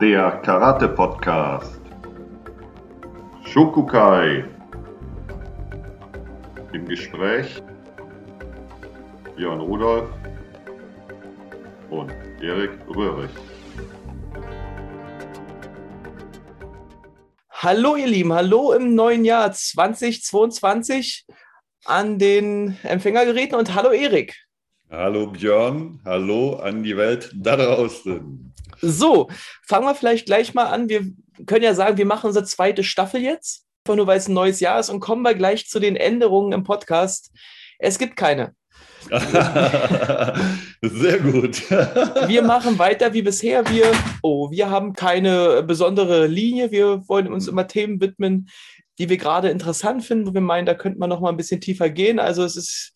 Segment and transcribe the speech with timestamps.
[0.00, 1.80] der Karate-Podcast.
[3.44, 4.44] Shokukai.
[6.72, 7.62] Im Gespräch
[9.36, 10.08] Björn Rudolf
[11.90, 12.10] und
[12.42, 13.30] Erik Röhrig.
[17.50, 21.24] Hallo ihr Lieben, hallo im neuen Jahr 2022
[21.84, 24.34] an den Empfängergeräten und hallo Erik.
[24.90, 28.53] Hallo Björn, hallo an die Welt da draußen.
[28.86, 29.28] So,
[29.66, 30.88] fangen wir vielleicht gleich mal an.
[30.88, 31.06] Wir
[31.46, 34.60] können ja sagen, wir machen unsere zweite Staffel jetzt, einfach nur weil es ein neues
[34.60, 37.32] Jahr ist und kommen wir gleich zu den Änderungen im Podcast.
[37.78, 38.54] Es gibt keine.
[39.10, 41.70] Sehr gut.
[41.70, 43.68] wir machen weiter wie bisher.
[43.70, 46.70] Wir, oh, wir haben keine besondere Linie.
[46.70, 48.48] Wir wollen uns immer Themen widmen,
[48.98, 51.60] die wir gerade interessant finden, wo wir meinen, da könnte man noch mal ein bisschen
[51.60, 52.18] tiefer gehen.
[52.18, 52.92] Also es ist,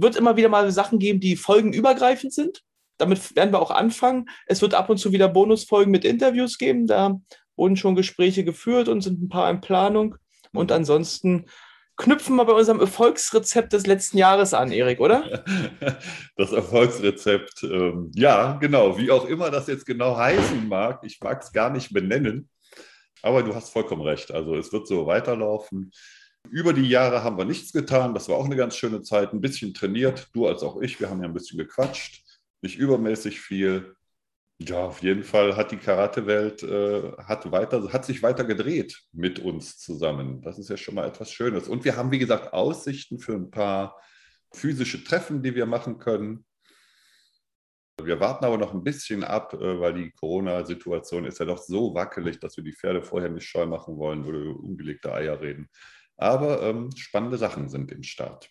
[0.00, 2.62] wird immer wieder mal Sachen geben, die folgenübergreifend sind.
[3.02, 4.28] Damit werden wir auch anfangen.
[4.46, 6.86] Es wird ab und zu wieder Bonusfolgen mit Interviews geben.
[6.86, 7.20] Da
[7.56, 10.14] wurden schon Gespräche geführt und sind ein paar in Planung.
[10.52, 10.76] Und mhm.
[10.76, 11.46] ansonsten
[11.96, 15.44] knüpfen wir bei unserem Erfolgsrezept des letzten Jahres an, Erik, oder?
[16.36, 18.96] Das Erfolgsrezept, ähm, ja, genau.
[18.98, 22.48] Wie auch immer das jetzt genau heißen mag, ich mag es gar nicht benennen.
[23.20, 24.32] Aber du hast vollkommen recht.
[24.32, 25.92] Also es wird so weiterlaufen.
[26.50, 28.14] Über die Jahre haben wir nichts getan.
[28.14, 29.32] Das war auch eine ganz schöne Zeit.
[29.32, 30.98] Ein bisschen trainiert, du als auch ich.
[31.00, 32.21] Wir haben ja ein bisschen gequatscht.
[32.62, 33.96] Nicht übermäßig viel.
[34.58, 39.78] Ja, auf jeden Fall hat die Karate-Welt äh, hat, hat sich weiter gedreht mit uns
[39.78, 40.40] zusammen.
[40.42, 41.68] Das ist ja schon mal etwas Schönes.
[41.68, 44.00] Und wir haben, wie gesagt, Aussichten für ein paar
[44.52, 46.44] physische Treffen, die wir machen können.
[48.00, 51.94] Wir warten aber noch ein bisschen ab, äh, weil die Corona-Situation ist ja doch so
[51.94, 55.68] wackelig, dass wir die Pferde vorher nicht scheu machen wollen, würde ungelegte Eier reden.
[56.16, 58.48] Aber ähm, spannende Sachen sind im Start.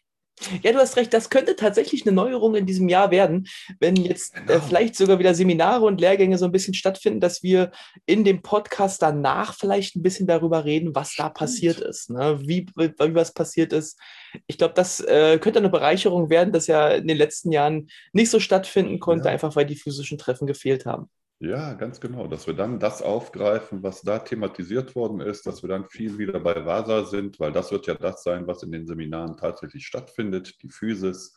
[0.64, 3.48] Ja, du hast recht, das könnte tatsächlich eine Neuerung in diesem Jahr werden,
[3.80, 4.54] wenn jetzt äh, genau.
[4.54, 7.72] äh, vielleicht sogar wieder Seminare und Lehrgänge so ein bisschen stattfinden, dass wir
[8.06, 12.40] in dem Podcast danach vielleicht ein bisschen darüber reden, was da passiert ist, ne?
[12.42, 14.00] wie, wie, was passiert ist.
[14.48, 18.30] Ich glaube, das äh, könnte eine Bereicherung werden, das ja in den letzten Jahren nicht
[18.30, 19.32] so stattfinden konnte, ja.
[19.32, 21.10] einfach weil die physischen Treffen gefehlt haben.
[21.44, 25.70] Ja, ganz genau, dass wir dann das aufgreifen, was da thematisiert worden ist, dass wir
[25.70, 28.86] dann viel wieder bei VASA sind, weil das wird ja das sein, was in den
[28.86, 31.36] Seminaren tatsächlich stattfindet, die Physis.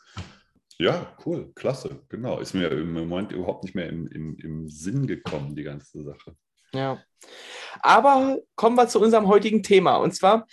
[0.76, 2.38] Ja, cool, klasse, genau.
[2.38, 6.36] Ist mir im Moment überhaupt nicht mehr im, im, im Sinn gekommen, die ganze Sache.
[6.74, 7.02] Ja.
[7.80, 9.96] Aber kommen wir zu unserem heutigen Thema.
[9.96, 10.46] Und zwar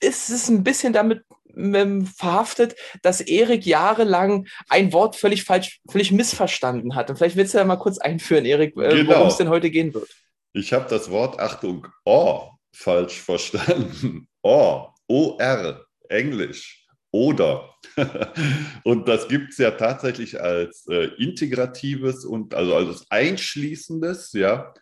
[0.00, 1.24] ist es ein bisschen damit
[1.58, 7.10] ähm, verhaftet, dass Erik jahrelang ein Wort völlig falsch, völlig missverstanden hat.
[7.10, 9.16] Und vielleicht willst du ja mal kurz einführen, Erik, äh, genau.
[9.16, 10.08] worum es denn heute gehen wird.
[10.52, 14.28] Ich habe das Wort, Achtung, oh, falsch verstanden.
[14.42, 16.86] Oh, O-R, Englisch.
[17.10, 17.74] Oder.
[18.84, 24.72] und das gibt es ja tatsächlich als äh, integratives und also als einschließendes, ja.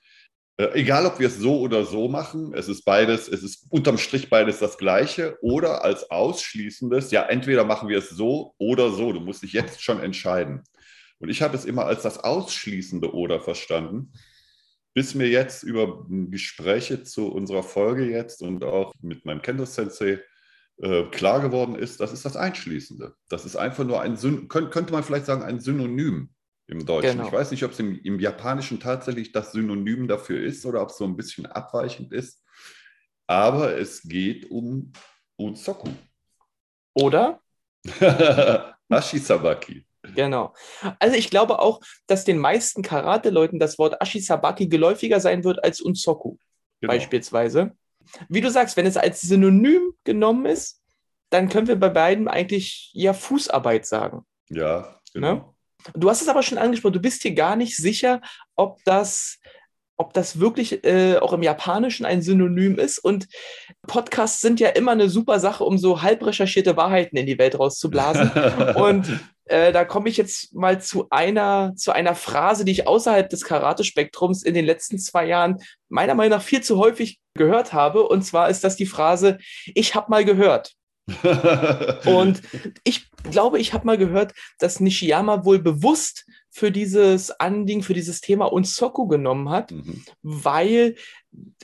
[0.58, 3.98] Äh, egal, ob wir es so oder so machen, es ist beides, es ist unterm
[3.98, 9.12] Strich beides das Gleiche oder als ausschließendes, ja, entweder machen wir es so oder so.
[9.12, 10.62] Du musst dich jetzt schon entscheiden.
[11.18, 14.12] Und ich habe es immer als das ausschließende oder verstanden,
[14.94, 20.20] bis mir jetzt über Gespräche zu unserer Folge jetzt und auch mit meinem Kendo-Sensei
[20.78, 23.14] äh, klar geworden ist, das ist das Einschließende.
[23.28, 24.16] Das ist einfach nur ein,
[24.48, 26.30] könnte man vielleicht sagen, ein Synonym
[26.68, 27.12] im Deutschen.
[27.12, 27.26] Genau.
[27.26, 30.90] Ich weiß nicht, ob es im, im, Japanischen tatsächlich das Synonym dafür ist oder ob
[30.90, 32.42] es so ein bisschen abweichend ist.
[33.26, 34.92] Aber es geht um
[35.36, 35.88] Unsoku.
[36.94, 37.40] Oder?
[38.88, 39.86] Ashisabaki.
[40.14, 40.54] Genau.
[40.98, 45.80] Also ich glaube auch, dass den meisten Karate-Leuten das Wort Ashisabaki geläufiger sein wird als
[45.80, 46.36] Unsoku
[46.80, 46.92] genau.
[46.92, 47.76] beispielsweise.
[48.28, 50.80] Wie du sagst, wenn es als Synonym genommen ist,
[51.30, 54.24] dann können wir bei beiden eigentlich ja Fußarbeit sagen.
[54.48, 55.34] Ja, genau.
[55.34, 55.55] Ne?
[55.94, 58.20] Du hast es aber schon angesprochen, du bist dir gar nicht sicher,
[58.54, 59.38] ob das,
[59.96, 62.98] ob das wirklich äh, auch im Japanischen ein Synonym ist.
[62.98, 63.26] Und
[63.86, 67.58] Podcasts sind ja immer eine super Sache, um so halb recherchierte Wahrheiten in die Welt
[67.58, 68.30] rauszublasen.
[68.74, 73.28] und äh, da komme ich jetzt mal zu einer, zu einer Phrase, die ich außerhalb
[73.28, 75.58] des Karate-Spektrums in den letzten zwei Jahren
[75.88, 78.02] meiner Meinung nach viel zu häufig gehört habe.
[78.08, 80.72] Und zwar ist das die Phrase, ich habe mal gehört.
[82.06, 82.42] und
[82.82, 88.20] ich glaube, ich habe mal gehört, dass Nishiyama wohl bewusst für dieses Anliegen, für dieses
[88.20, 90.04] Thema Unsoku genommen hat, mhm.
[90.22, 90.96] weil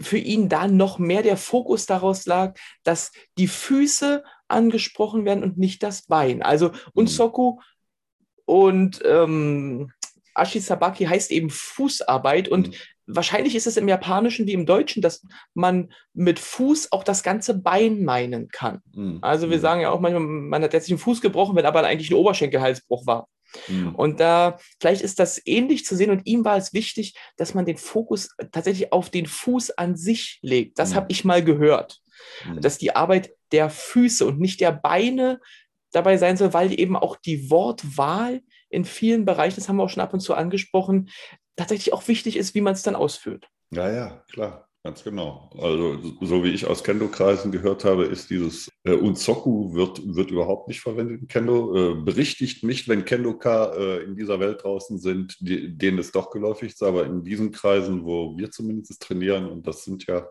[0.01, 5.59] für ihn da noch mehr der Fokus daraus lag, dass die Füße angesprochen werden und
[5.59, 6.43] nicht das Bein.
[6.43, 6.75] Also mhm.
[6.95, 7.59] Unsoku
[8.45, 9.93] und ähm,
[10.35, 12.75] Ashisabaki heißt eben Fußarbeit und mhm
[13.07, 17.55] wahrscheinlich ist es im Japanischen wie im Deutschen, dass man mit Fuß auch das ganze
[17.59, 18.81] Bein meinen kann.
[18.93, 19.19] Mhm.
[19.23, 19.63] Also wir mhm.
[19.63, 23.07] sagen ja auch manchmal, man hat jetzt den Fuß gebrochen, wenn aber eigentlich ein Oberschenkelhalsbruch
[23.07, 23.29] war.
[23.69, 23.95] Mhm.
[23.95, 27.67] Und da vielleicht ist das ähnlich zu sehen und ihm war es wichtig, dass man
[27.67, 30.79] den Fokus tatsächlich auf den Fuß an sich legt.
[30.79, 30.95] Das mhm.
[30.97, 32.01] habe ich mal gehört,
[32.47, 32.61] mhm.
[32.61, 35.41] dass die Arbeit der Füße und nicht der Beine
[35.93, 38.41] dabei sein soll, weil eben auch die Wortwahl
[38.71, 41.11] in vielen Bereichen, das haben wir auch schon ab und zu angesprochen,
[41.57, 43.49] tatsächlich auch wichtig ist, wie man es dann ausführt.
[43.71, 44.69] Ja, ja, klar.
[44.85, 45.49] Ganz genau.
[45.61, 50.67] Also so wie ich aus Kendo-Kreisen gehört habe, ist dieses äh, Unzoku wird, wird überhaupt
[50.67, 51.93] nicht verwendet in Kendo.
[51.93, 56.31] Äh, berichtigt mich, wenn Kendoka äh, in dieser Welt draußen sind, die, denen es doch
[56.31, 56.83] geläufig ist.
[56.83, 60.27] Aber in diesen Kreisen, wo wir zumindest trainieren, und das sind ja,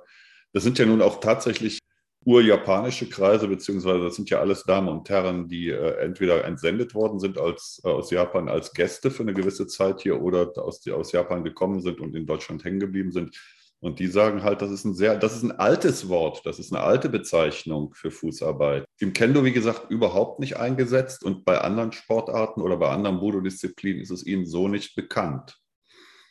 [0.52, 1.80] das sind ja nun auch tatsächlich
[2.24, 7.20] urjapanische Kreise, beziehungsweise das sind ja alles Damen und Herren, die äh, entweder entsendet worden
[7.20, 10.92] sind als, äh, aus Japan als Gäste für eine gewisse Zeit hier oder aus, die
[10.92, 13.36] aus Japan gekommen sind und in Deutschland hängen geblieben sind
[13.82, 16.72] und die sagen halt, das ist ein sehr, das ist ein altes Wort, das ist
[16.72, 18.86] eine alte Bezeichnung für Fußarbeit.
[19.00, 24.00] Im Kendo, wie gesagt, überhaupt nicht eingesetzt und bei anderen Sportarten oder bei anderen Budo-Disziplinen
[24.00, 25.58] ist es ihnen so nicht bekannt.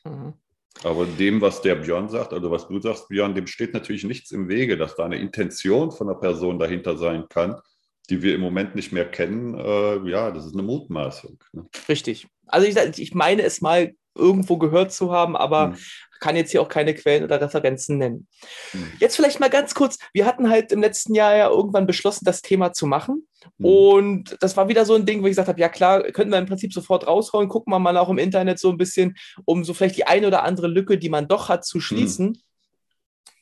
[0.05, 0.35] Mhm.
[0.83, 4.31] Aber dem, was der Björn sagt, also was du sagst, Björn, dem steht natürlich nichts
[4.31, 7.61] im Wege, dass da eine Intention von einer Person dahinter sein kann,
[8.09, 9.55] die wir im Moment nicht mehr kennen.
[9.55, 11.39] Äh, ja, das ist eine Mutmaßung.
[11.53, 11.67] Ne?
[11.89, 12.27] Richtig.
[12.47, 15.77] Also ich, ich meine es mal irgendwo gehört zu haben, aber mhm
[16.21, 18.29] kann jetzt hier auch keine Quellen oder Referenzen nennen.
[18.73, 18.93] Mhm.
[19.01, 22.43] Jetzt vielleicht mal ganz kurz, wir hatten halt im letzten Jahr ja irgendwann beschlossen, das
[22.43, 23.27] Thema zu machen.
[23.59, 23.67] Mhm.
[23.67, 26.39] Und das war wieder so ein Ding, wo ich gesagt habe, ja klar, könnten wir
[26.39, 29.75] im Prinzip sofort raushauen, gucken wir mal auch im Internet so ein bisschen, um so
[29.75, 32.27] vielleicht die eine oder andere Lücke, die man doch hat, zu schließen.
[32.27, 32.43] Mhm.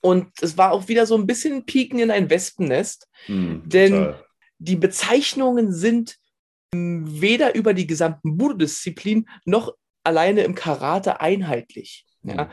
[0.00, 4.25] Und es war auch wieder so ein bisschen Pieken in ein Wespennest, denn total.
[4.58, 6.19] die Bezeichnungen sind
[6.72, 12.06] weder über die gesamten Budo-Disziplin noch alleine im Karate einheitlich.
[12.23, 12.50] Ja.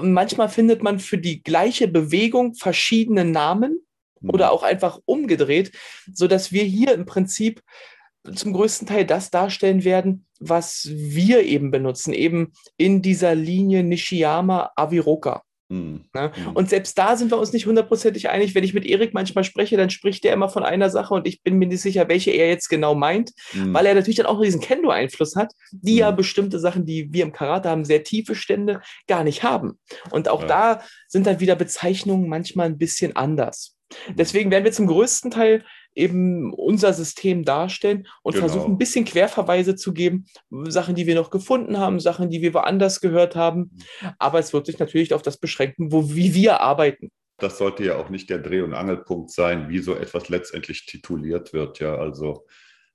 [0.00, 0.12] Mhm.
[0.12, 3.80] Manchmal findet man für die gleiche Bewegung verschiedene Namen
[4.20, 4.30] mhm.
[4.30, 5.72] oder auch einfach umgedreht,
[6.12, 7.62] sodass wir hier im Prinzip
[8.34, 14.72] zum größten Teil das darstellen werden, was wir eben benutzen, eben in dieser Linie Nishiyama
[14.74, 15.42] Aviroka.
[15.68, 16.04] Mhm.
[16.14, 16.32] Ne?
[16.36, 16.52] Mhm.
[16.52, 18.54] Und selbst da sind wir uns nicht hundertprozentig einig.
[18.54, 21.42] Wenn ich mit Erik manchmal spreche, dann spricht er immer von einer Sache und ich
[21.42, 23.74] bin mir nicht sicher, welche er jetzt genau meint, mhm.
[23.74, 25.98] weil er natürlich dann auch diesen Kendo-Einfluss hat, die mhm.
[25.98, 29.78] ja bestimmte Sachen, die wir im Karate haben, sehr tiefe Stände, gar nicht haben.
[30.10, 30.46] Und auch ja.
[30.46, 33.76] da sind dann wieder Bezeichnungen manchmal ein bisschen anders.
[34.08, 34.16] Mhm.
[34.16, 35.64] Deswegen werden wir zum größten Teil
[35.96, 38.46] eben unser System darstellen und genau.
[38.46, 40.26] versuchen ein bisschen Querverweise zu geben,
[40.68, 43.72] Sachen, die wir noch gefunden haben, Sachen, die wir woanders gehört haben.
[44.18, 47.10] Aber es wird sich natürlich auf das beschränken, wo, wie wir arbeiten.
[47.38, 51.52] Das sollte ja auch nicht der Dreh- und Angelpunkt sein, wie so etwas letztendlich tituliert
[51.52, 51.80] wird.
[51.80, 52.46] Ja, also,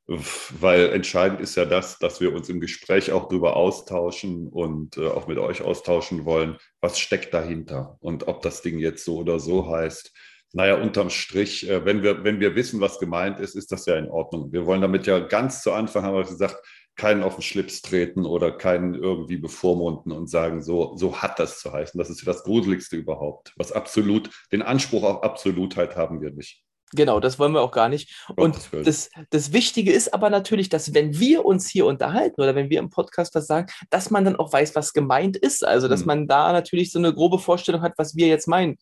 [0.08, 5.08] weil entscheidend ist ja das, dass wir uns im Gespräch auch darüber austauschen und äh,
[5.08, 9.40] auch mit euch austauschen wollen, was steckt dahinter und ob das Ding jetzt so oder
[9.40, 10.12] so heißt
[10.54, 13.96] naja, unterm Strich, äh, wenn wir, wenn wir wissen, was gemeint ist, ist das ja
[13.98, 14.52] in Ordnung.
[14.52, 16.58] Wir wollen damit ja ganz zu Anfang, haben wir gesagt,
[16.96, 21.60] keinen auf den Schlips treten oder keinen irgendwie bevormunden und sagen, so, so hat das
[21.60, 21.98] zu heißen.
[21.98, 23.54] Das ist ja das Gruseligste überhaupt.
[23.56, 26.64] Was absolut, den Anspruch auf Absolutheit haben wir nicht.
[26.94, 28.14] Genau, das wollen wir auch gar nicht.
[28.36, 32.70] Und das, das Wichtige ist aber natürlich, dass wenn wir uns hier unterhalten oder wenn
[32.70, 35.66] wir im Podcast was sagen, dass man dann auch weiß, was gemeint ist.
[35.66, 36.08] Also, dass hm.
[36.08, 38.78] man da natürlich so eine grobe Vorstellung hat, was wir jetzt meinen.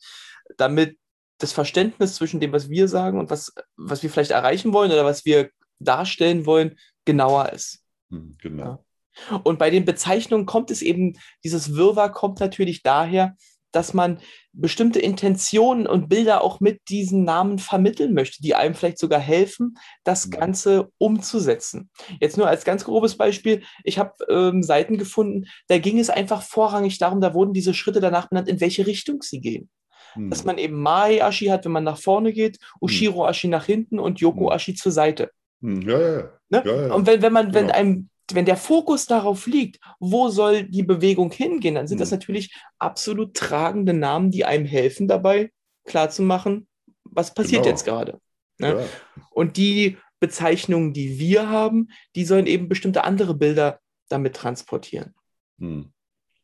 [0.58, 0.98] Damit
[1.40, 5.06] das Verständnis zwischen dem, was wir sagen und was, was wir vielleicht erreichen wollen oder
[5.06, 7.84] was wir darstellen wollen, genauer ist.
[8.12, 8.84] Hm, genau.
[9.30, 9.38] Ja.
[9.44, 13.36] Und bei den Bezeichnungen kommt es eben, dieses Wirrwarr kommt natürlich daher,
[13.72, 14.20] dass man
[14.52, 19.76] bestimmte Intentionen und Bilder auch mit diesen Namen vermitteln möchte, die einem vielleicht sogar helfen,
[20.04, 20.32] das hm.
[20.32, 21.90] Ganze umzusetzen.
[22.20, 26.42] Jetzt nur als ganz grobes Beispiel, ich habe ähm, Seiten gefunden, da ging es einfach
[26.42, 29.70] vorrangig darum, da wurden diese Schritte danach benannt, in welche Richtung sie gehen.
[30.14, 30.30] Hm.
[30.30, 32.68] Dass man eben Mae-Ashi hat, wenn man nach vorne geht, hm.
[32.82, 34.78] Ushiro-Ashi nach hinten und Yoko-Ashi hm.
[34.78, 35.32] zur Seite.
[35.62, 35.82] Hm.
[35.82, 36.64] Ja, ja, ne?
[36.66, 36.94] ja.
[36.94, 37.78] Und wenn, wenn man, wenn genau.
[37.78, 42.02] einem wenn der Fokus darauf liegt, wo soll die Bewegung hingehen, dann sind hm.
[42.02, 45.52] das natürlich absolut tragende Namen, die einem helfen dabei,
[45.86, 46.68] klarzumachen,
[47.04, 47.70] was passiert genau.
[47.70, 48.20] jetzt gerade.
[48.60, 48.82] Ne?
[48.82, 48.86] Ja.
[49.32, 55.14] Und die Bezeichnungen, die wir haben, die sollen eben bestimmte andere Bilder damit transportieren.
[55.60, 55.92] Hm.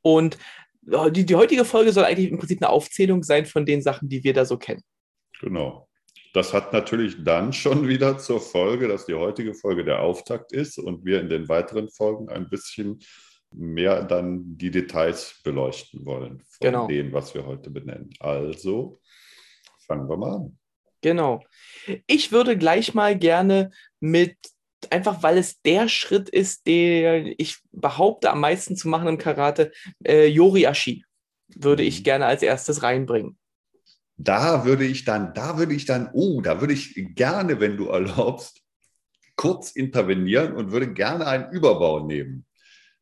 [0.01, 0.37] Und
[0.85, 4.23] die, die heutige Folge soll eigentlich im Prinzip eine Aufzählung sein von den Sachen, die
[4.23, 4.81] wir da so kennen.
[5.41, 5.87] Genau.
[6.33, 10.77] Das hat natürlich dann schon wieder zur Folge, dass die heutige Folge der Auftakt ist
[10.77, 12.99] und wir in den weiteren Folgen ein bisschen
[13.51, 16.87] mehr dann die Details beleuchten wollen von genau.
[16.87, 18.09] dem, was wir heute benennen.
[18.19, 18.99] Also
[19.87, 20.57] fangen wir mal an.
[21.01, 21.41] Genau.
[22.07, 24.35] Ich würde gleich mal gerne mit
[24.91, 29.71] einfach weil es der Schritt ist, der ich behaupte am meisten zu machen im Karate,
[30.03, 31.05] äh, Yoriashi
[31.47, 32.03] würde ich mhm.
[32.03, 33.37] gerne als erstes reinbringen.
[34.17, 37.87] Da würde ich dann, da würde ich dann, oh, da würde ich gerne, wenn du
[37.87, 38.61] erlaubst,
[39.35, 42.45] kurz intervenieren und würde gerne einen Überbau nehmen.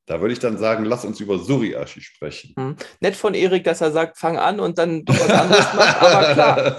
[0.05, 2.53] Da würde ich dann sagen, lass uns über Suriashi sprechen.
[2.57, 2.75] Hm.
[2.99, 6.77] Nett von Erik, dass er sagt, fang an und dann was anderes macht, aber klar.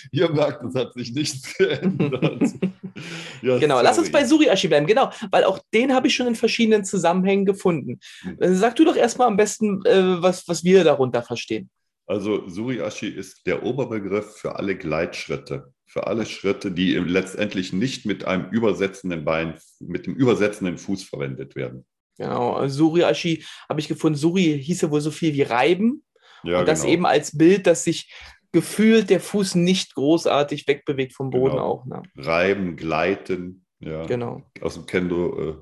[0.10, 2.42] Ihr merkt, es hat sich nichts geändert.
[3.42, 3.84] ja, genau, sorry.
[3.84, 7.44] lass uns bei Suriashi bleiben, genau, weil auch den habe ich schon in verschiedenen Zusammenhängen
[7.44, 8.00] gefunden.
[8.22, 8.36] Hm.
[8.40, 11.70] Äh, sag du doch erstmal am besten, äh, was, was wir darunter verstehen.
[12.06, 18.24] Also Suriashi ist der Oberbegriff für alle Gleitschritte für alle Schritte, die letztendlich nicht mit
[18.24, 21.84] einem übersetzenden Bein, mit dem übersetzenden Fuß verwendet werden.
[22.16, 24.16] Genau, Suri-Ashi habe ich gefunden.
[24.16, 26.04] Suri hieße wohl so viel wie reiben.
[26.44, 26.92] Ja, und das genau.
[26.92, 28.14] eben als Bild, dass sich
[28.52, 31.64] gefühlt der Fuß nicht großartig wegbewegt vom Boden genau.
[31.64, 31.86] auch.
[31.86, 32.02] Ne?
[32.16, 34.06] Reiben, gleiten, ja.
[34.06, 34.44] Genau.
[34.60, 35.54] Aus dem Kendo äh,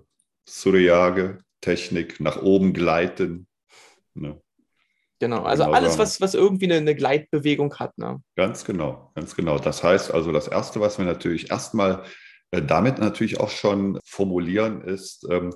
[0.47, 3.47] Suriyage, Technik, nach oben gleiten.
[4.13, 4.39] Ne?
[5.21, 7.97] Genau, also genau alles, was, was irgendwie eine, eine Gleitbewegung hat.
[7.99, 8.23] Ne?
[8.37, 9.59] Ganz genau, ganz genau.
[9.59, 12.05] Das heißt also, das Erste, was wir natürlich erstmal
[12.51, 15.53] äh, damit natürlich auch schon formulieren, ist ähm,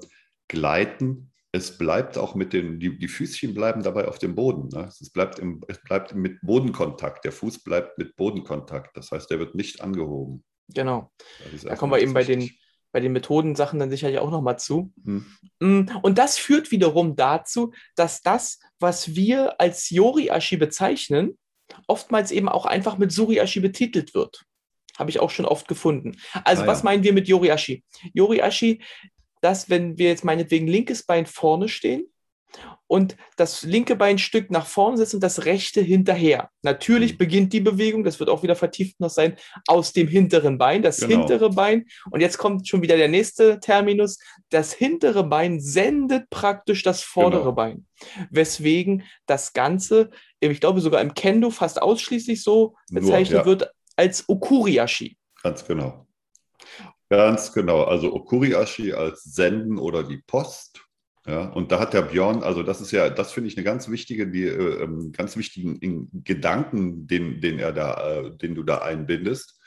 [0.48, 1.32] Gleiten.
[1.52, 4.68] Es bleibt auch mit den, die, die Füßchen bleiben dabei auf dem Boden.
[4.68, 4.88] Ne?
[4.88, 7.24] Es, bleibt im, es bleibt mit Bodenkontakt.
[7.24, 8.96] Der Fuß bleibt mit Bodenkontakt.
[8.96, 10.44] Das heißt, der wird nicht angehoben.
[10.68, 11.12] Genau.
[11.62, 12.50] Da kommen wir eben bei den,
[12.92, 14.92] bei den Methodensachen dann sicherlich auch nochmal zu.
[15.04, 15.88] Hm.
[16.02, 21.38] Und das führt wiederum dazu, dass das, was wir als Yori-Ashi bezeichnen,
[21.86, 24.44] oftmals eben auch einfach mit Suri-Ashi betitelt wird.
[24.98, 26.18] Habe ich auch schon oft gefunden.
[26.44, 26.84] Also, ah, was ja.
[26.84, 27.82] meinen wir mit Yori-Ashi?
[28.12, 28.82] Yori-Ashi,
[29.40, 32.11] dass, wenn wir jetzt meinetwegen linkes Bein vorne stehen,
[32.86, 36.50] und das linke Beinstück nach vorn setzen und das rechte hinterher.
[36.60, 37.18] Natürlich mhm.
[37.18, 41.00] beginnt die Bewegung, das wird auch wieder vertieft noch sein, aus dem hinteren Bein, das
[41.00, 41.20] genau.
[41.20, 41.86] hintere Bein.
[42.10, 44.18] Und jetzt kommt schon wieder der nächste Terminus.
[44.50, 47.52] Das hintere Bein sendet praktisch das vordere genau.
[47.52, 47.86] Bein.
[48.30, 53.46] Weswegen das Ganze, ich glaube sogar im Kendo fast ausschließlich so bezeichnet ja.
[53.46, 55.16] wird als Okuriashi.
[55.42, 56.06] Ganz genau.
[57.08, 57.84] Ganz genau.
[57.84, 60.82] Also Okuriashi als Senden oder die Post
[61.26, 63.88] ja, und da hat der Björn, also das ist ja, das finde ich eine ganz
[63.88, 68.78] wichtige, die, äh, ähm, ganz wichtigen Gedanken, den, den er da, äh, den du da
[68.78, 69.60] einbindest,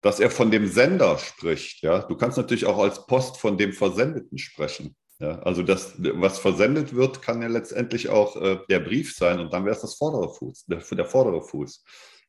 [0.00, 1.82] dass er von dem Sender spricht.
[1.82, 4.96] Ja, du kannst natürlich auch als Post von dem Versendeten sprechen.
[5.20, 9.52] Ja, also das, was versendet wird, kann ja letztendlich auch äh, der Brief sein und
[9.52, 11.84] dann wäre es das vordere Fuß, der, der vordere Fuß.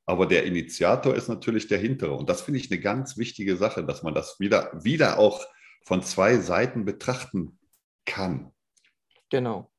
[0.06, 2.14] Aber der Initiator ist natürlich der hintere.
[2.14, 5.44] Und das finde ich eine ganz wichtige Sache, dass man das wieder, wieder auch
[5.84, 7.58] von zwei Seiten betrachten
[8.06, 8.52] kann.
[9.30, 9.72] Genau.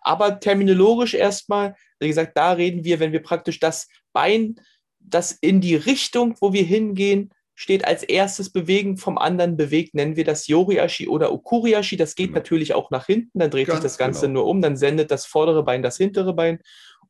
[0.00, 4.56] Aber terminologisch erstmal, wie gesagt, da reden wir, wenn wir praktisch das Bein,
[4.98, 10.16] das in die Richtung, wo wir hingehen, steht als erstes Bewegen vom anderen bewegt, nennen
[10.16, 11.96] wir das Yoriashi oder Okuriashi.
[11.96, 12.38] Das geht genau.
[12.38, 14.40] natürlich auch nach hinten, dann dreht Ganz sich das Ganze genau.
[14.40, 16.60] nur um, dann sendet das vordere Bein das hintere Bein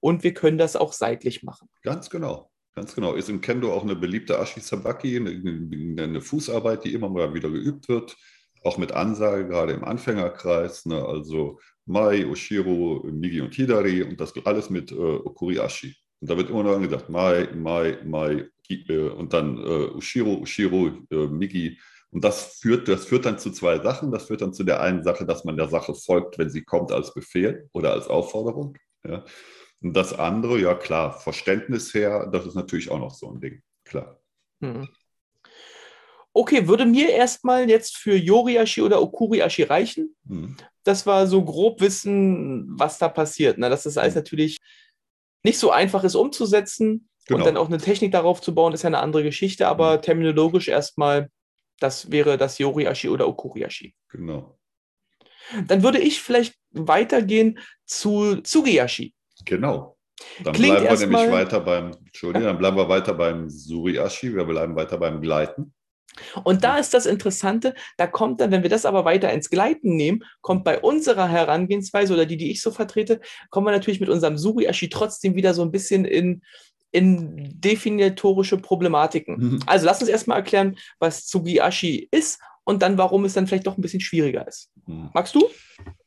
[0.00, 1.68] und wir können das auch seitlich machen.
[1.82, 2.50] Ganz genau.
[2.74, 3.14] Ganz genau.
[3.14, 5.30] Ist im Kendo auch eine beliebte Ashisabaki, eine,
[6.02, 8.16] eine Fußarbeit, die immer mal wieder geübt wird
[8.64, 14.32] auch mit Ansage, gerade im Anfängerkreis, ne, also Mai, Oshiro, Migi und Hidari und das
[14.44, 15.96] alles mit äh, Okuriashi.
[16.20, 20.90] Und da wird immer noch gesagt, Mai, Mai, Mai äh, und dann äh, Ushiro, Ushiro,
[21.10, 21.78] äh, Migi.
[22.10, 24.12] Und das führt, das führt dann zu zwei Sachen.
[24.12, 26.92] Das führt dann zu der einen Sache, dass man der Sache folgt, wenn sie kommt
[26.92, 28.76] als Befehl oder als Aufforderung.
[29.04, 29.24] Ja.
[29.82, 33.62] Und das andere, ja klar, Verständnis her, das ist natürlich auch noch so ein Ding,
[33.84, 34.20] klar.
[34.60, 34.88] Mhm.
[36.34, 40.16] Okay, würde mir erstmal jetzt für Yoriashi oder Okuriashi reichen.
[40.24, 40.56] Mhm.
[40.84, 43.58] Das war so grob wissen, was da passiert.
[43.58, 44.20] Na, dass das alles mhm.
[44.20, 44.58] natürlich
[45.42, 47.38] nicht so einfach ist umzusetzen genau.
[47.38, 50.02] und dann auch eine Technik darauf zu bauen, ist ja eine andere Geschichte, aber mhm.
[50.02, 51.30] terminologisch erstmal,
[51.80, 53.94] das wäre das Yoriashi oder Okuriashi.
[54.08, 54.58] Genau.
[55.66, 59.12] Dann würde ich vielleicht weitergehen zu Tsugiyashi.
[59.44, 59.96] Genau.
[60.44, 64.44] Dann Klingt bleiben wir nämlich weiter beim, Entschuldigung, dann bleiben wir weiter beim Suriashi, wir
[64.44, 65.74] bleiben weiter beim Gleiten.
[66.44, 69.96] Und da ist das Interessante, da kommt dann, wenn wir das aber weiter ins Gleiten
[69.96, 74.08] nehmen, kommt bei unserer Herangehensweise oder die, die ich so vertrete, kommen wir natürlich mit
[74.08, 76.42] unserem Suriashi trotzdem wieder so ein bisschen in,
[76.90, 79.36] in definitorische Problematiken.
[79.36, 79.60] Mhm.
[79.66, 83.76] Also lass uns erstmal erklären, was Tsugiashi ist und dann, warum es dann vielleicht doch
[83.76, 84.70] ein bisschen schwieriger ist.
[84.86, 85.10] Mhm.
[85.14, 85.48] Magst du?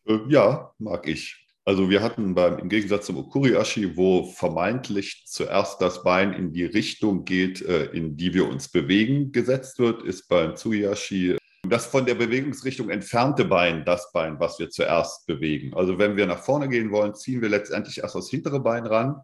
[0.07, 1.44] Äh, ja, mag ich.
[1.67, 6.65] Also wir hatten beim, im Gegensatz zum Okuriashi, wo vermeintlich zuerst das Bein in die
[6.65, 12.05] Richtung geht, äh, in die wir uns bewegen, gesetzt wird, ist beim Tsuyashi das von
[12.05, 15.73] der Bewegungsrichtung entfernte Bein das Bein, was wir zuerst bewegen.
[15.73, 19.21] Also wenn wir nach vorne gehen wollen, ziehen wir letztendlich erst das hintere Bein ran.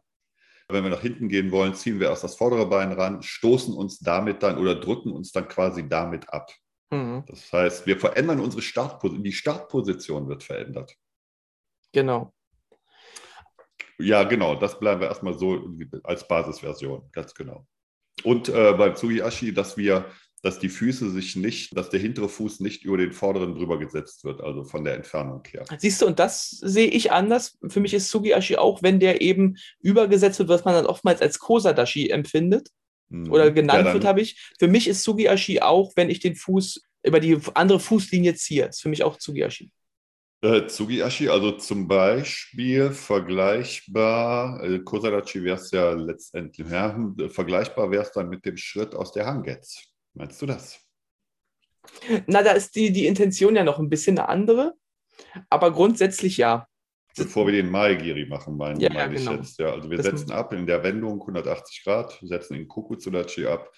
[0.67, 3.99] Wenn wir nach hinten gehen wollen, ziehen wir erst das vordere Bein ran, stoßen uns
[3.99, 6.51] damit dann oder drücken uns dann quasi damit ab.
[6.91, 7.23] Mhm.
[7.27, 10.95] Das heißt, wir verändern unsere Startposition, die Startposition wird verändert.
[11.91, 12.33] Genau.
[13.99, 15.69] Ja, genau, das bleiben wir erstmal so
[16.03, 17.67] als Basisversion, ganz genau.
[18.23, 20.05] Und äh, beim Tsugiashi, dass wir,
[20.41, 24.23] dass die Füße sich nicht, dass der hintere Fuß nicht über den vorderen drüber gesetzt
[24.23, 25.65] wird, also von der Entfernung her.
[25.77, 27.59] Siehst du, und das sehe ich anders.
[27.67, 31.37] Für mich ist Tsugiashi auch, wenn der eben übergesetzt wird, was man dann oftmals als
[31.39, 32.69] Kosadashi empfindet
[33.11, 33.31] Mhm.
[33.31, 34.51] oder genannt Ja, wird, habe ich.
[34.57, 38.67] Für mich ist Tsugiashi auch, wenn ich den Fuß über die andere Fußlinie ziehe.
[38.67, 39.69] Ist für mich auch Tsugiashi.
[40.43, 47.91] Äh, Tsugiashi, also zum Beispiel vergleichbar, äh, Kosadachi wäre es ja letztendlich, ja, äh, vergleichbar
[47.91, 49.83] wäre es dann mit dem Schritt aus der Hangetz.
[50.15, 50.79] Meinst du das?
[52.25, 54.73] Na, da ist die, die Intention ja noch ein bisschen eine andere.
[55.49, 56.67] Aber grundsätzlich ja.
[57.15, 59.37] Bevor wir den Maigiri machen, meine Ja, meine ich genau.
[59.37, 59.59] jetzt.
[59.59, 63.71] Ja, also wir Das- setzen ab in der Wendung 180 Grad, setzen den Kukutsudachi ab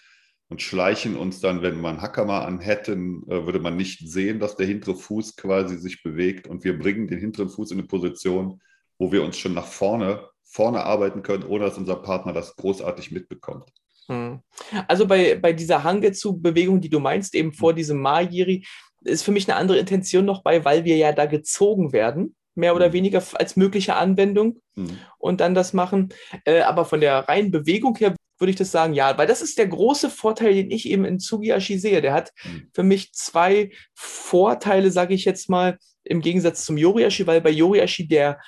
[0.49, 4.55] und schleichen uns dann, wenn man Hakama an hätten, äh, würde man nicht sehen, dass
[4.55, 8.61] der hintere Fuß quasi sich bewegt und wir bringen den hinteren Fuß in eine Position,
[8.97, 13.11] wo wir uns schon nach vorne, vorne arbeiten können, ohne dass unser Partner das großartig
[13.11, 13.69] mitbekommt.
[14.07, 14.41] Hm.
[14.87, 18.65] Also bei, bei dieser Hangetsu-Bewegung, die du meinst, eben vor diesem Majiri,
[19.01, 22.75] ist für mich eine andere Intention noch bei, weil wir ja da gezogen werden, mehr
[22.75, 22.93] oder Mhm.
[22.93, 24.97] weniger als mögliche Anwendung Hm.
[25.19, 26.09] und dann das machen.
[26.45, 29.57] Äh, aber von der reinen Bewegung her würde ich das sagen, ja, weil das ist
[29.57, 32.01] der große Vorteil, den ich eben in Tsugiyashi sehe.
[32.01, 32.69] Der hat Mhm.
[32.73, 38.07] für mich zwei Vorteile, sage ich jetzt mal, im Gegensatz zum Yoriashi, weil bei Yoriashi
[38.07, 38.39] der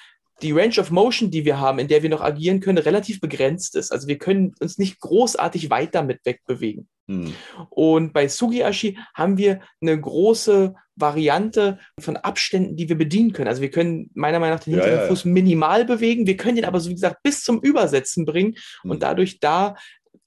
[0.41, 3.75] die Range of Motion, die wir haben, in der wir noch agieren können, relativ begrenzt
[3.75, 3.91] ist.
[3.91, 6.87] Also wir können uns nicht großartig weit damit wegbewegen.
[7.07, 7.33] Hm.
[7.69, 13.47] Und bei Sugiashi haben wir eine große Variante von Abständen, die wir bedienen können.
[13.47, 15.07] Also wir können meiner Meinung nach den Ja, hinteren ja, ja.
[15.09, 16.25] Fuß minimal bewegen.
[16.27, 18.91] Wir können den aber, so wie gesagt, bis zum Übersetzen bringen Hm.
[18.91, 19.75] und dadurch da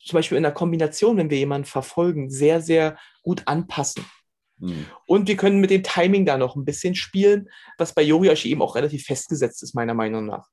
[0.00, 4.05] zum Beispiel in der Kombination, wenn wir jemanden verfolgen, sehr, sehr gut anpassen.
[4.61, 4.87] Hm.
[5.07, 7.49] Und wir können mit dem Timing da noch ein bisschen spielen,
[7.79, 10.47] was bei Yoriashi eben auch relativ festgesetzt ist, meiner Meinung nach.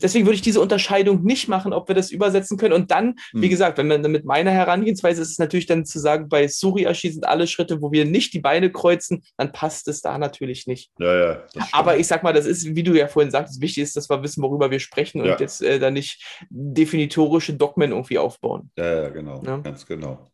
[0.00, 2.74] Deswegen würde ich diese Unterscheidung nicht machen, ob wir das übersetzen können.
[2.74, 3.50] Und dann, wie Hm.
[3.50, 7.26] gesagt, wenn man mit meiner Herangehensweise ist es natürlich dann zu sagen, bei Suriashi sind
[7.26, 10.90] alle Schritte, wo wir nicht die Beine kreuzen, dann passt es da natürlich nicht.
[10.98, 11.44] Ja, ja.
[11.72, 14.22] Aber ich sag mal, das ist, wie du ja vorhin sagtest, wichtig ist, dass wir
[14.22, 15.32] wissen, worüber wir sprechen Ja.
[15.32, 18.70] und jetzt äh, da nicht definitorische Dogmen irgendwie aufbauen.
[18.76, 19.40] ja, ja, genau.
[19.40, 20.30] Ganz genau.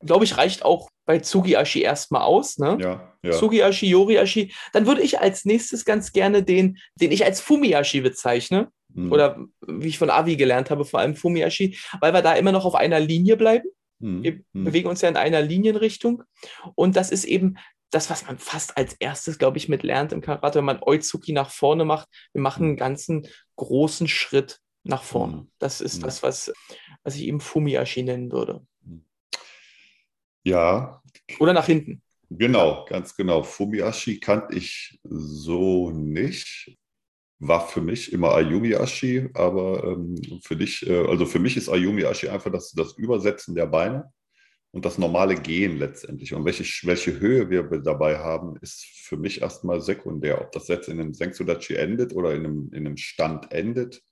[0.00, 2.58] Glaube ich, reicht auch bei Tsugiashi erstmal aus.
[2.58, 2.76] Ne?
[2.80, 3.32] Ja, ja.
[3.32, 4.52] Sugiashi, Yoriashi.
[4.72, 9.10] Dann würde ich als nächstes ganz gerne den, den ich als Fumiashi bezeichne, Hm.
[9.10, 12.64] oder wie ich von Avi gelernt habe, vor allem Fumiashi, weil wir da immer noch
[12.64, 13.68] auf einer Linie bleiben.
[14.00, 14.22] Hm.
[14.22, 14.64] Wir Hm.
[14.64, 16.22] bewegen uns ja in einer Linienrichtung.
[16.74, 17.56] Und das ist eben
[17.90, 21.32] das, was man fast als erstes, glaube ich, mit lernt im Karate, wenn man Oizuki
[21.32, 22.08] nach vorne macht.
[22.32, 23.26] Wir machen einen ganzen
[23.56, 25.36] großen Schritt nach vorne.
[25.38, 25.50] Mhm.
[25.58, 26.02] Das ist Mhm.
[26.02, 26.52] das, was,
[27.02, 28.64] was ich eben Fumiashi nennen würde.
[30.44, 31.02] Ja,
[31.38, 32.02] Oder nach hinten.
[32.30, 33.42] Genau, ganz genau.
[33.42, 36.76] Fumiashi kannte ich so nicht.
[37.38, 42.28] War für mich immer Ayumi-Ashi, aber ähm, für dich, äh, also für mich ist Ayumi-Ashi
[42.28, 44.12] einfach das, das Übersetzen der Beine
[44.70, 46.32] und das normale Gehen letztendlich.
[46.32, 50.40] Und welche, welche Höhe wir dabei haben, ist für mich erstmal sekundär.
[50.40, 54.02] Ob das jetzt in einem Sensudachi endet oder in einem, in einem Stand endet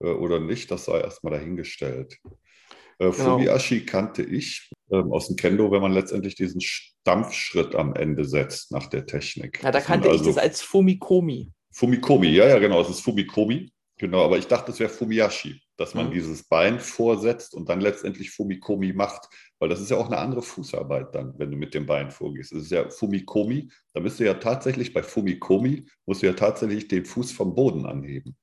[0.00, 2.18] äh, oder nicht, das sei erstmal dahingestellt.
[2.24, 3.12] Äh, Genau.
[3.12, 8.72] Fumiashi kannte ich ähm, aus dem Kendo, wenn man letztendlich diesen Stampfschritt am Ende setzt
[8.72, 9.62] nach der Technik.
[9.62, 11.52] Ja, da kannte ich also- das als Fumikomi.
[11.72, 13.70] Fumikomi, ja, ja, genau, es ist Fumikomi.
[14.00, 16.12] Genau, aber ich dachte, es wäre Fumiyashi, dass man Mhm.
[16.12, 20.40] dieses Bein vorsetzt und dann letztendlich Fumikomi macht, weil das ist ja auch eine andere
[20.40, 22.52] Fußarbeit dann, wenn du mit dem Bein vorgehst.
[22.52, 26.86] Es ist ja Fumikomi, da bist du ja tatsächlich bei Fumikomi, musst du ja tatsächlich
[26.86, 28.36] den Fuß vom Boden anheben.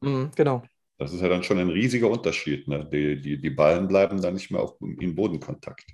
[0.00, 0.62] Mhm, genau.
[0.98, 2.68] Das ist ja dann schon ein riesiger Unterschied.
[2.68, 2.88] Ne?
[2.92, 5.84] Die, die, die Ballen bleiben dann nicht mehr auf, in Bodenkontakt.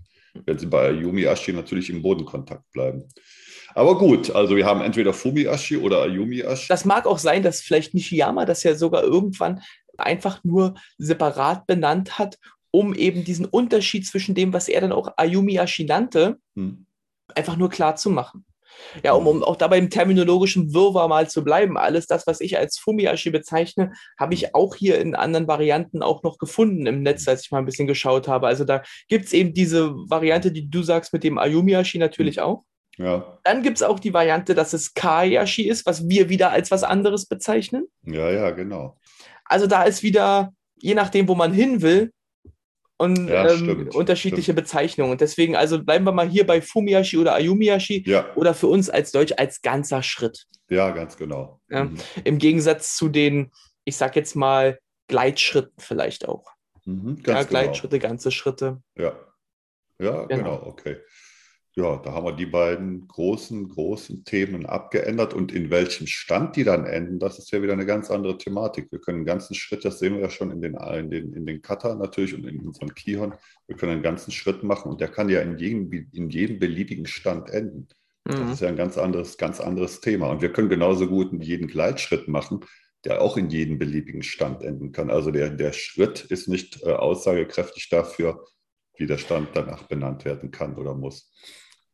[0.47, 3.09] Wenn sie bei Ayumi Ashi natürlich im Bodenkontakt bleiben.
[3.75, 6.69] Aber gut, also wir haben entweder Fumi Ashi oder Ayumi Ashi.
[6.69, 9.61] Das mag auch sein, dass vielleicht Nishiyama das ja sogar irgendwann
[9.97, 12.39] einfach nur separat benannt hat,
[12.71, 16.87] um eben diesen Unterschied zwischen dem, was er dann auch Ayumi Ashi nannte, Hm.
[17.35, 18.45] einfach nur klar zu machen.
[19.05, 21.77] Ja, um, um auch dabei im terminologischen Wirrwarr mal zu bleiben.
[21.77, 26.23] Alles das, was ich als Fumiashi bezeichne, habe ich auch hier in anderen Varianten auch
[26.23, 28.47] noch gefunden im Netz, als ich mal ein bisschen geschaut habe.
[28.47, 32.65] Also da gibt es eben diese Variante, die du sagst, mit dem Ayumiashi natürlich auch.
[32.99, 36.71] Ja, Dann gibt es auch die Variante, dass es Kayashi ist, was wir wieder als
[36.71, 37.87] was anderes bezeichnen.
[38.05, 38.99] ja, ja, genau.
[39.45, 42.13] Also da ist wieder, je nachdem, wo man hin will,
[43.01, 45.11] und Ja, ähm, stimmt, unterschiedliche Bezeichnungen.
[45.13, 48.91] Und deswegen, also bleiben wir mal hier bei Fumiashi oder Ayumiashi Ja, oder für uns
[48.91, 50.47] als Deutsch als ganzer Schritt.
[50.69, 51.61] ja, ganz genau.
[51.71, 51.85] Ja.
[51.85, 51.97] Mhm.
[52.25, 53.51] Im Gegensatz zu den,
[53.85, 56.53] ich sag jetzt mal, Gleitschritten vielleicht auch.
[56.85, 57.49] Mhm, Ja, genau.
[57.49, 58.83] Gleitschritte, ganze Schritte.
[58.97, 59.15] Ja,
[59.99, 60.27] ja, Genau.
[60.27, 60.99] genau, okay.
[61.81, 66.65] Ja, da haben wir die beiden großen, großen Themen abgeändert und in welchem Stand die
[66.65, 68.91] dann enden, das ist ja wieder eine ganz andere Thematik.
[68.91, 71.47] Wir können einen ganzen Schritt, das sehen wir ja schon in den, in den, in
[71.47, 73.35] den Cutter natürlich und in unseren Keyhorn,
[73.67, 77.07] wir können einen ganzen Schritt machen und der kann ja in jedem, in jedem beliebigen
[77.07, 77.89] Stand enden.
[78.25, 78.53] Das mhm.
[78.53, 80.31] ist ja ein ganz anderes, ganz anderes Thema.
[80.31, 82.61] Und wir können genauso gut jeden Gleitschritt machen,
[83.05, 85.11] der auch in jedem beliebigen Stand enden kann.
[85.11, 88.45] Also der, der Schritt ist nicht äh, aussagekräftig dafür,
[88.97, 91.33] wie der Stand danach benannt werden kann oder muss.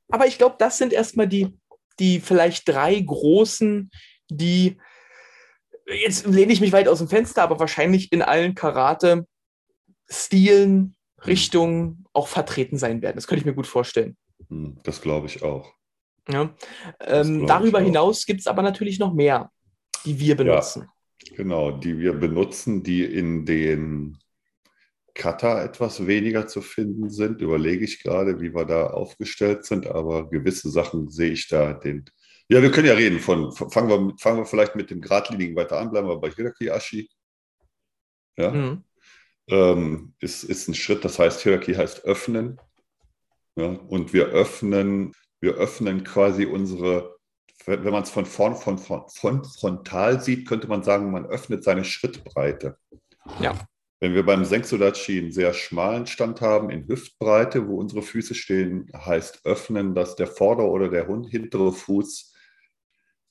[0.09, 1.57] Aber ich glaube, das sind erstmal die,
[1.99, 3.91] die vielleicht drei großen,
[4.29, 4.79] die,
[5.87, 10.95] jetzt lehne ich mich weit aus dem Fenster, aber wahrscheinlich in allen Karate-Stilen,
[11.27, 13.17] Richtungen auch vertreten sein werden.
[13.17, 14.17] Das könnte ich mir gut vorstellen.
[14.49, 15.73] Hm, das glaube ich auch.
[16.29, 16.55] Ja.
[17.01, 19.51] Ähm, darüber hinaus gibt es aber natürlich noch mehr,
[20.05, 20.89] die wir benutzen.
[21.23, 24.19] Ja, genau, die wir benutzen, die in den
[25.17, 27.41] Kata etwas weniger zu finden sind.
[27.41, 32.05] Überlege ich gerade, wie wir da aufgestellt sind, aber gewisse Sachen sehe ich da den.
[32.49, 35.81] Ja, wir können ja reden von, fangen wir, fangen wir vielleicht mit dem Gradlinigen weiter
[35.81, 37.09] an, bleiben wir bei Hiraki Ashi.
[38.37, 38.51] Ja.
[38.53, 38.85] Mhm.
[39.49, 42.61] Ähm, ist, ist ein Schritt, das heißt, Hiraki heißt öffnen.
[43.57, 47.17] Ja, und wir öffnen, wir öffnen quasi unsere,
[47.65, 51.65] wenn man es von vorn, von, von, von frontal sieht, könnte man sagen, man öffnet
[51.65, 52.77] seine Schrittbreite.
[53.41, 53.57] Ja.
[53.99, 58.91] Wenn wir beim Senksudachi einen sehr schmalen Stand haben, in Hüftbreite, wo unsere Füße stehen,
[58.95, 62.35] heißt öffnen, dass der vordere oder der hintere Fuß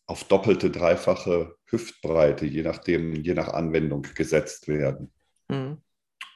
[0.08, 5.12] auf doppelte, dreifache Hüftbreite, je nachdem, je nach Anwendung gesetzt werden.
[5.50, 5.78] Mhm.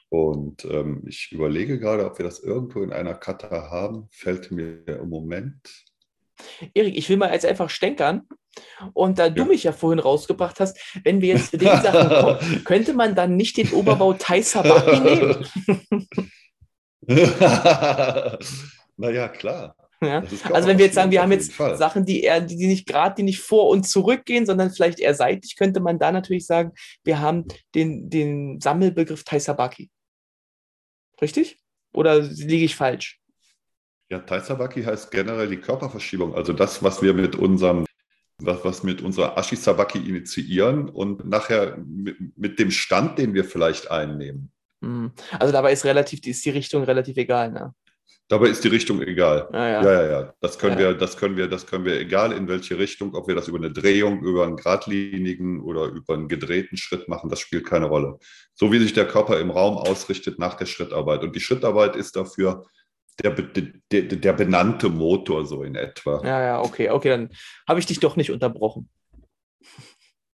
[0.09, 4.07] Und ähm, ich überlege gerade, ob wir das irgendwo in einer Kata haben.
[4.11, 5.85] Fällt mir im Moment.
[6.73, 8.27] Erik, ich will mal jetzt einfach stänkern.
[8.93, 9.29] Und da ja.
[9.29, 13.15] du mich ja vorhin rausgebracht hast, wenn wir jetzt zu den Sachen kommen, könnte man
[13.15, 15.45] dann nicht den Oberbau Tai Sabaki nehmen?
[18.97, 19.75] naja, klar.
[20.01, 20.23] Ja.
[20.53, 21.75] Also wenn wir jetzt sagen, wir haben jetzt Fall.
[21.77, 25.13] Sachen, die eher, die nicht gerade, die nicht vor und zurück gehen, sondern vielleicht eher
[25.13, 26.71] seitlich, könnte man da natürlich sagen,
[27.03, 29.89] wir haben den, den Sammelbegriff Taisabaki.
[31.21, 31.59] Richtig?
[31.91, 33.19] Oder liege ich falsch?
[34.09, 37.85] Ja, Taisabaki heißt generell die Körperverschiebung, also das, was wir mit unserem
[38.39, 44.52] was, mit unserer Ashisabaki initiieren und nachher mit, mit, dem Stand, den wir vielleicht einnehmen.
[44.82, 45.12] Mhm.
[45.38, 47.73] Also dabei ist relativ, ist die Richtung relativ egal, ne?
[48.32, 49.49] Dabei ist die Richtung egal.
[49.52, 49.84] Ah, ja.
[49.84, 50.34] ja, ja, ja.
[50.39, 50.89] Das können ja.
[50.89, 53.58] wir, das können wir, das können wir, egal in welche Richtung, ob wir das über
[53.58, 58.19] eine Drehung, über einen geradlinigen oder über einen gedrehten Schritt machen, das spielt keine Rolle.
[58.54, 61.23] So wie sich der Körper im Raum ausrichtet nach der Schrittarbeit.
[61.23, 62.67] Und die Schrittarbeit ist dafür
[63.23, 63.32] der,
[63.91, 66.21] der, der benannte Motor so in etwa.
[66.23, 67.29] Ja, ja, okay, okay, dann
[67.67, 68.89] habe ich dich doch nicht unterbrochen.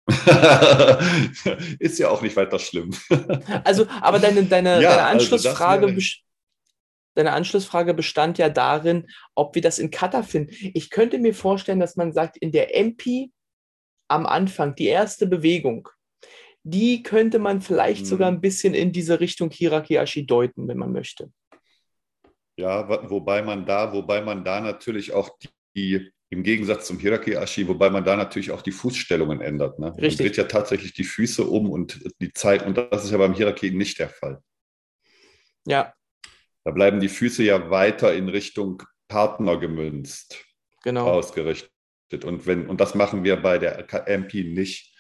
[1.80, 2.92] ist ja auch nicht weiter schlimm.
[3.64, 6.12] also, aber deine, deine, ja, deine also Anschlussfrage, also
[7.16, 10.54] deine Anschlussfrage bestand ja darin, ob wir das in Kata finden.
[10.74, 13.32] Ich könnte mir vorstellen, dass man sagt, in der MP
[14.08, 15.90] am Anfang, die erste Bewegung,
[16.62, 18.06] die könnte man vielleicht hm.
[18.06, 21.32] sogar ein bisschen in diese Richtung Hierarchie deuten, wenn man möchte.
[22.58, 25.30] Ja, wobei man da, wobei man da natürlich auch
[25.76, 29.78] die, im Gegensatz zum Hierarchie-Archi, wobei man da natürlich auch die Fußstellungen ändert.
[29.80, 29.88] Ne?
[29.98, 30.04] Richtig.
[30.04, 33.34] Man dreht ja tatsächlich die Füße um und die Zeit, und das ist ja beim
[33.34, 34.42] Hierarchie nicht der Fall.
[35.68, 35.94] Ja.
[36.64, 40.44] Da bleiben die Füße ja weiter in Richtung Partner gemünzt,
[40.84, 41.08] genau.
[41.08, 41.70] ausgerichtet.
[42.24, 44.95] Und, wenn, und das machen wir bei der MP nicht.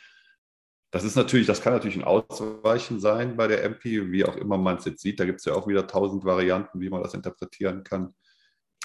[0.91, 4.57] Das ist natürlich, das kann natürlich ein Ausweichen sein bei der MP, wie auch immer
[4.57, 5.19] man es jetzt sieht.
[5.19, 8.13] Da gibt es ja auch wieder tausend Varianten, wie man das interpretieren kann.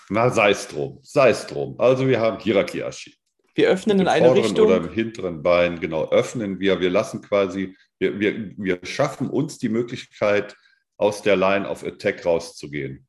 [0.09, 1.79] Na, sei es drum, sei es drum.
[1.79, 3.15] Also wir haben Hierarchie-Archie.
[3.55, 4.67] Wir öffnen in eine Richtung.
[4.67, 6.81] Oder im hinteren Bein, genau, öffnen wir.
[6.81, 10.57] Wir lassen quasi, wir, wir, wir schaffen uns die Möglichkeit,
[11.01, 13.07] aus der Line of Attack rauszugehen.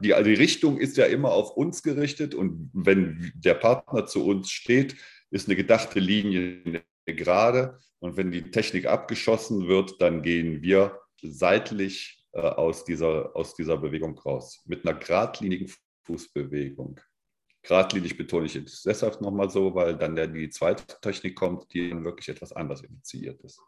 [0.00, 4.24] Die, also die Richtung ist ja immer auf uns gerichtet und wenn der Partner zu
[4.24, 4.96] uns steht,
[5.30, 12.24] ist eine gedachte Linie gerade und wenn die Technik abgeschossen wird, dann gehen wir seitlich
[12.32, 14.62] äh, aus, dieser, aus dieser Bewegung raus.
[14.66, 15.72] Mit einer geradlinigen
[16.04, 17.00] Fußbewegung.
[17.62, 21.90] Gradlinig betone ich jetzt deshalb nochmal so, weil dann der, die zweite Technik kommt, die
[21.90, 23.60] dann wirklich etwas anders initiiert ist.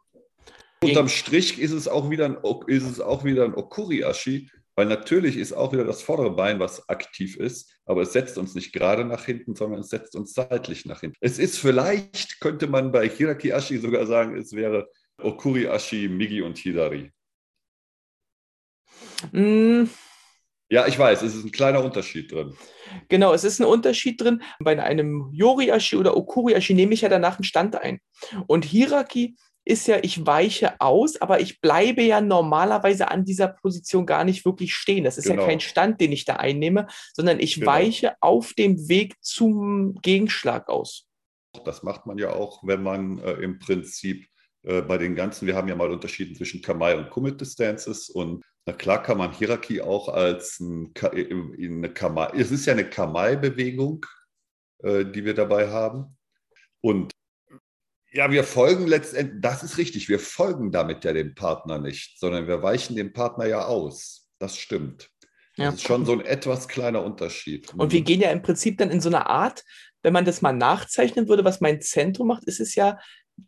[0.83, 5.37] Unterm Strich ist es auch wieder ein, ist es auch wieder ein Okuri-Ashi, weil natürlich
[5.37, 9.05] ist auch wieder das vordere Bein, was aktiv ist, aber es setzt uns nicht gerade
[9.05, 11.17] nach hinten, sondern es setzt uns seitlich nach hinten.
[11.21, 14.89] Es ist vielleicht, könnte man bei Hiraki Ashi sogar sagen, es wäre
[15.23, 17.13] Okuri Ashi, Migi und Hidari.
[19.33, 19.85] Mm.
[20.71, 22.57] Ja, ich weiß, es ist ein kleiner Unterschied drin.
[23.09, 24.43] Genau, es ist ein Unterschied drin.
[24.59, 28.01] Bei einem Yori-Ashi oder Okuri-Ashi nehme ich ja danach einen Stand ein.
[28.47, 34.05] Und Hiraki ist ja, ich weiche aus, aber ich bleibe ja normalerweise an dieser Position
[34.05, 35.05] gar nicht wirklich stehen.
[35.05, 35.43] Das ist genau.
[35.43, 37.67] ja kein Stand, den ich da einnehme, sondern ich genau.
[37.71, 41.07] weiche auf dem Weg zum Gegenschlag aus.
[41.65, 44.27] Das macht man ja auch, wenn man äh, im Prinzip
[44.65, 48.45] äh, bei den ganzen, wir haben ja mal unterschieden zwischen Kamai und Commit Distances und
[48.67, 54.07] na klar kann man Hierarchie auch als ein, eine Kamai, es ist ja eine Kamai-Bewegung,
[54.83, 56.17] äh, die wir dabei haben.
[56.81, 57.14] Und
[58.15, 62.47] ja, wir folgen letztendlich, das ist richtig, wir folgen damit ja dem Partner nicht, sondern
[62.47, 64.29] wir weichen dem Partner ja aus.
[64.39, 65.11] Das stimmt.
[65.57, 65.67] Ja.
[65.67, 67.75] Das ist schon so ein etwas kleiner Unterschied.
[67.75, 69.65] Und wir gehen ja im Prinzip dann in so eine Art,
[70.03, 72.99] wenn man das mal nachzeichnen würde, was mein Zentrum macht, ist es ja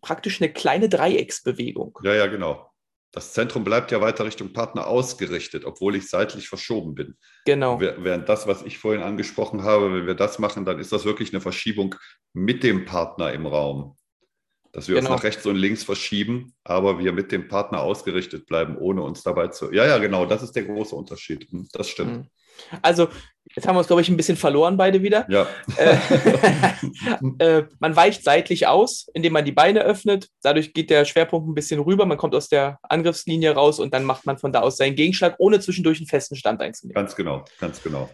[0.02, 1.98] praktisch eine kleine Dreiecksbewegung.
[2.02, 2.68] Ja, ja, genau.
[3.12, 7.16] Das Zentrum bleibt ja weiter Richtung Partner ausgerichtet, obwohl ich seitlich verschoben bin.
[7.44, 7.80] Genau.
[7.80, 11.32] Während das, was ich vorhin angesprochen habe, wenn wir das machen, dann ist das wirklich
[11.32, 11.94] eine Verschiebung
[12.32, 13.96] mit dem Partner im Raum
[14.76, 15.12] dass wir genau.
[15.12, 19.22] uns nach rechts und links verschieben, aber wir mit dem Partner ausgerichtet bleiben, ohne uns
[19.22, 19.72] dabei zu.
[19.72, 21.50] Ja, ja, genau, das ist der große Unterschied.
[21.50, 22.10] Hm, das stimmt.
[22.10, 22.26] Hm.
[22.82, 23.08] Also,
[23.54, 25.26] jetzt haben wir uns, glaube ich, ein bisschen verloren, beide wieder.
[25.30, 25.46] Ja.
[27.38, 30.28] Äh, äh, man weicht seitlich aus, indem man die Beine öffnet.
[30.42, 32.04] Dadurch geht der Schwerpunkt ein bisschen rüber.
[32.04, 35.36] Man kommt aus der Angriffslinie raus und dann macht man von da aus seinen Gegenschlag,
[35.38, 36.94] ohne zwischendurch einen festen Stand einzunehmen.
[36.94, 38.10] Ganz genau, ganz genau.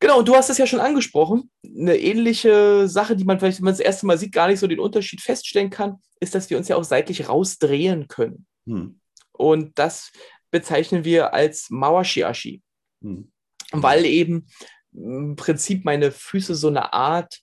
[0.00, 1.50] Genau, und du hast es ja schon angesprochen.
[1.62, 4.66] Eine ähnliche Sache, die man vielleicht, wenn man das erste Mal sieht, gar nicht so
[4.66, 8.46] den Unterschied feststellen kann, ist, dass wir uns ja auch seitlich rausdrehen können.
[8.66, 8.98] Hm.
[9.32, 10.10] Und das
[10.50, 12.62] bezeichnen wir als Mawashiashi.
[13.02, 13.30] Hm.
[13.72, 14.46] Weil eben
[14.92, 17.40] im Prinzip meine Füße so eine Art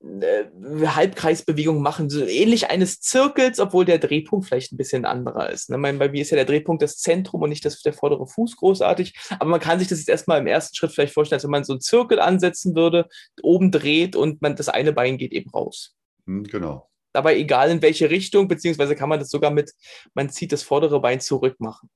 [0.00, 5.70] Halbkreisbewegung machen, so ähnlich eines Zirkels, obwohl der Drehpunkt vielleicht ein bisschen anderer ist.
[5.70, 5.78] Ne?
[5.78, 9.18] Bei mir ist ja der Drehpunkt das Zentrum und nicht das, der vordere Fuß großartig.
[9.40, 11.64] Aber man kann sich das jetzt erstmal im ersten Schritt vielleicht vorstellen, als wenn man
[11.64, 13.08] so einen Zirkel ansetzen würde,
[13.42, 15.96] oben dreht und man das eine Bein geht eben raus.
[16.26, 16.88] Hm, genau.
[17.12, 19.72] Dabei egal in welche Richtung, beziehungsweise kann man das sogar mit,
[20.14, 21.90] man zieht das vordere Bein zurück machen.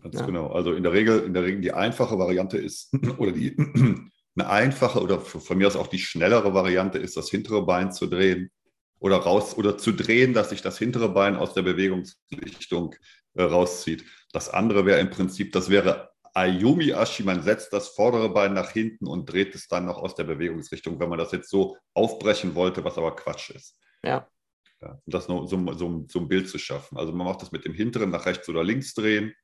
[0.00, 0.26] Ganz ja.
[0.26, 0.48] genau.
[0.48, 3.54] Also in der Regel, in der Regel die einfache Variante ist, oder die
[4.36, 8.06] eine einfache oder von mir aus auch die schnellere Variante ist, das hintere Bein zu
[8.06, 8.50] drehen
[8.98, 12.94] oder raus oder zu drehen, dass sich das hintere Bein aus der Bewegungsrichtung
[13.34, 14.04] äh, rauszieht.
[14.32, 18.70] Das andere wäre im Prinzip, das wäre Ayumi Ashi, man setzt das vordere Bein nach
[18.70, 22.54] hinten und dreht es dann noch aus der Bewegungsrichtung, wenn man das jetzt so aufbrechen
[22.54, 23.78] wollte, was aber Quatsch ist.
[24.02, 24.28] Ja.
[24.82, 26.98] ja um das nur so, so, so ein Bild zu schaffen.
[26.98, 29.34] Also man macht das mit dem hinteren nach rechts oder links drehen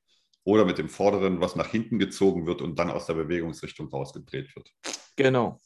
[0.44, 4.54] oder mit dem vorderen, was nach hinten gezogen wird und dann aus der Bewegungsrichtung rausgedreht
[4.56, 4.70] wird.
[5.16, 5.58] Genau.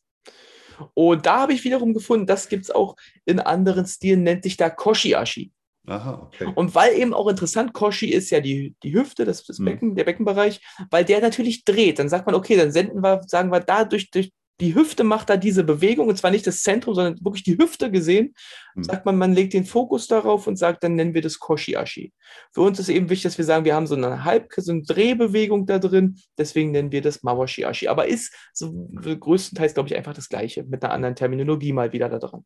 [0.95, 4.57] Und da habe ich wiederum gefunden, das gibt es auch in anderen Stilen, nennt sich
[4.57, 5.53] da Koshi-Ashi.
[5.87, 6.53] Aha, okay.
[6.55, 9.65] Und weil eben auch interessant, Koshi ist ja die, die Hüfte, das, das mhm.
[9.65, 9.95] Becken, mhm.
[9.95, 10.61] der Beckenbereich,
[10.91, 11.99] weil der natürlich dreht.
[11.99, 15.29] Dann sagt man, okay, dann senden wir, sagen wir, da durch, durch die Hüfte macht
[15.29, 18.35] da diese Bewegung, und zwar nicht das Zentrum, sondern wirklich die Hüfte gesehen.
[18.75, 18.85] Mhm.
[18.85, 22.13] Sagt man, man legt den Fokus darauf und sagt, dann nennen wir das Koshi-Ashi.
[22.53, 24.83] Für uns ist eben wichtig, dass wir sagen, wir haben so eine Halb-, so eine
[24.83, 27.89] Drehbewegung da drin, deswegen nennen wir das Mawashi-Ashi.
[27.89, 32.09] Aber ist so größtenteils, glaube ich, einfach das Gleiche, mit einer anderen Terminologie mal wieder
[32.09, 32.45] da dran.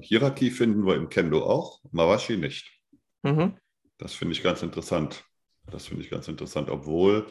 [0.00, 2.70] Hierarchie finden wir im Kendo auch, Mawashi nicht.
[3.22, 3.56] Mhm.
[3.98, 5.24] Das finde ich ganz interessant.
[5.70, 7.26] Das finde ich ganz interessant, obwohl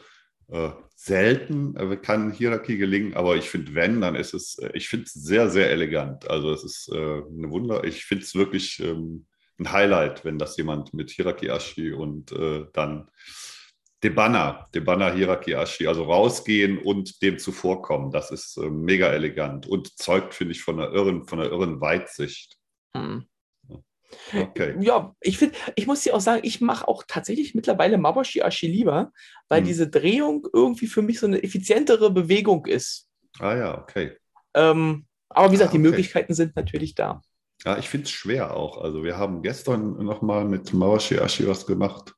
[0.52, 4.90] äh, selten äh, kann Hierarchie gelingen, aber ich finde, wenn, dann ist es, äh, ich
[4.90, 6.30] finde es sehr, sehr elegant.
[6.30, 9.26] Also es ist äh, eine Wunder, ich finde es wirklich ähm,
[9.60, 13.10] ein Highlight, wenn das jemand mit Hierarchie Ashi und äh, dann
[14.04, 18.12] Debana, Debana Hierarchie Ashi, also rausgehen und dem zuvorkommen.
[18.12, 21.82] Das ist äh, mega elegant und zeugt, finde ich, von einer irren, von einer irren
[21.82, 22.58] Weitsicht.
[22.96, 23.29] Hm.
[24.34, 24.76] Okay.
[24.80, 28.68] Ja, ich finde, ich muss dir auch sagen, ich mache auch tatsächlich mittlerweile Maboshi Ashi
[28.68, 29.12] lieber,
[29.48, 29.68] weil hm.
[29.68, 33.08] diese Drehung irgendwie für mich so eine effizientere Bewegung ist.
[33.40, 34.18] Ah ja, okay.
[34.54, 35.82] Ähm, aber wie gesagt, ah, okay.
[35.82, 37.22] die Möglichkeiten sind natürlich da.
[37.66, 38.82] Ja, ich finde es schwer auch.
[38.82, 42.14] Also wir haben gestern nochmal mit Mawashi Ashi was gemacht.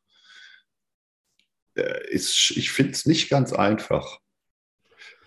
[1.75, 4.19] Äh, ist, ich finde es nicht ganz einfach.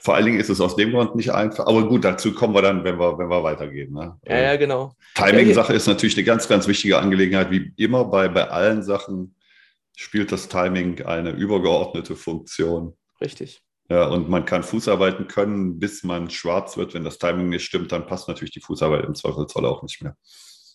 [0.05, 1.67] Vor allen Dingen ist es aus dem Grund nicht einfach.
[1.67, 3.95] Aber gut, dazu kommen wir dann, wenn wir, wenn wir weitergehen.
[3.95, 4.19] Ne?
[4.27, 4.93] Ja, ja, genau.
[5.15, 7.51] Timing-Sache ist natürlich eine ganz, ganz wichtige Angelegenheit.
[7.51, 9.35] Wie immer bei, bei allen Sachen
[9.97, 12.95] spielt das Timing eine übergeordnete Funktion.
[13.19, 13.63] Richtig.
[13.89, 16.93] Ja, und man kann Fußarbeiten können, bis man schwarz wird.
[16.93, 20.17] Wenn das Timing nicht stimmt, dann passt natürlich die Fußarbeit im Zweifelsfall auch nicht mehr.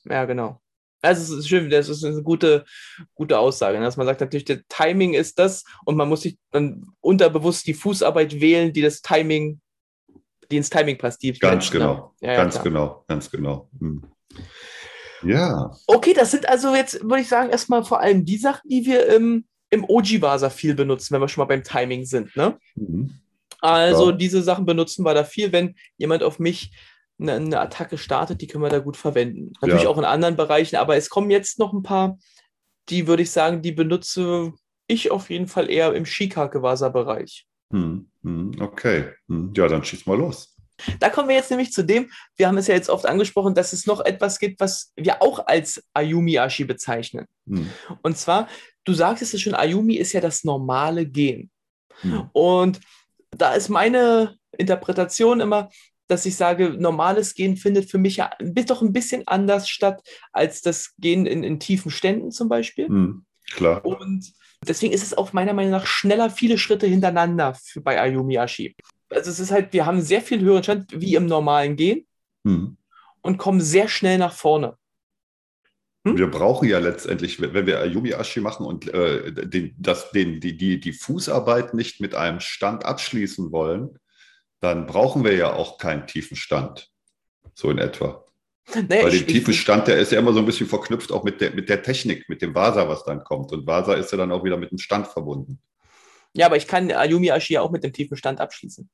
[0.05, 0.59] Ja, genau.
[1.01, 2.65] Also es ist schön, das ist eine gute,
[3.13, 3.85] gute Aussage, ne?
[3.85, 7.73] dass man sagt, natürlich, der Timing ist das und man muss sich dann unterbewusst die
[7.73, 9.61] Fußarbeit wählen, die das Timing,
[10.51, 11.23] die ins Timing passt.
[11.23, 13.69] Die ganz genau, ja, ganz ja, genau, ganz genau.
[13.79, 14.03] Hm.
[15.23, 15.71] Ja.
[15.87, 19.07] Okay, das sind also jetzt, würde ich sagen, erstmal vor allem die Sachen, die wir
[19.07, 22.35] im, im Oji-Vasa viel benutzen, wenn wir schon mal beim Timing sind.
[22.35, 22.57] Ne?
[22.75, 23.19] Mhm.
[23.61, 24.15] Also ja.
[24.15, 26.71] diese Sachen benutzen wir da viel, wenn jemand auf mich
[27.19, 29.53] eine, eine Attacke startet, die können wir da gut verwenden.
[29.61, 29.89] Natürlich Ja.
[29.89, 32.17] auch in anderen Bereichen, aber es kommen jetzt noch ein paar,
[32.89, 34.53] die würde ich sagen, die benutze
[34.87, 37.45] ich auf jeden Fall eher im Shikake-Wasa-Bereich.
[37.71, 39.11] Hm, hm, okay.
[39.27, 40.55] Hm, ja, dann schieß mal los.
[40.99, 43.73] Da kommen wir jetzt nämlich zu dem, wir haben es ja jetzt oft angesprochen, dass
[43.73, 47.25] es noch etwas gibt, was wir auch als Ayumi-Ashi bezeichnen.
[47.47, 47.69] Hm,
[48.01, 48.47] Und zwar,
[48.85, 51.51] du sagtest es schon, Ayumi ist ja das normale Gehen.
[52.01, 52.79] hm, Und
[53.31, 55.69] da ist meine Interpretation immer,
[56.09, 60.01] dass ich sage, normales Gehen findet für mich ja doch ein bisschen anders statt
[60.33, 62.87] als das Gehen in, in tiefen Ständen zum Beispiel.
[62.87, 63.85] hm, klar.
[63.85, 64.33] Und
[64.67, 68.75] deswegen ist es auch meiner Meinung nach schneller viele Schritte hintereinander für, bei Ayumi Ashi.
[69.09, 72.05] Also es ist halt, wir haben sehr viel höheren Stand wie im normalen Gehen
[72.45, 72.77] Hm.
[73.21, 74.77] und kommen sehr schnell nach vorne.
[76.07, 76.17] Hm?
[76.17, 80.57] Wir brauchen ja letztendlich, wenn wir Ayumi Ashi machen und äh, den, das, den, die,
[80.57, 83.99] die, die Fußarbeit nicht mit einem Stand abschließen wollen,
[84.61, 86.89] dann brauchen wir ja auch keinen tiefen Stand.
[87.53, 88.25] So in etwa.
[88.73, 91.41] Naja, Weil den tiefen Stand, der ist ja immer so ein bisschen verknüpft auch mit
[91.41, 93.51] der, mit der Technik, mit dem Vasa, was dann kommt.
[93.51, 95.59] Und Vasa ist ja dann auch wieder mit dem Stand verbunden.
[96.33, 98.89] Ja, aber ich kann Ayumi Ashi ja auch mit dem tiefen Stand abschließen.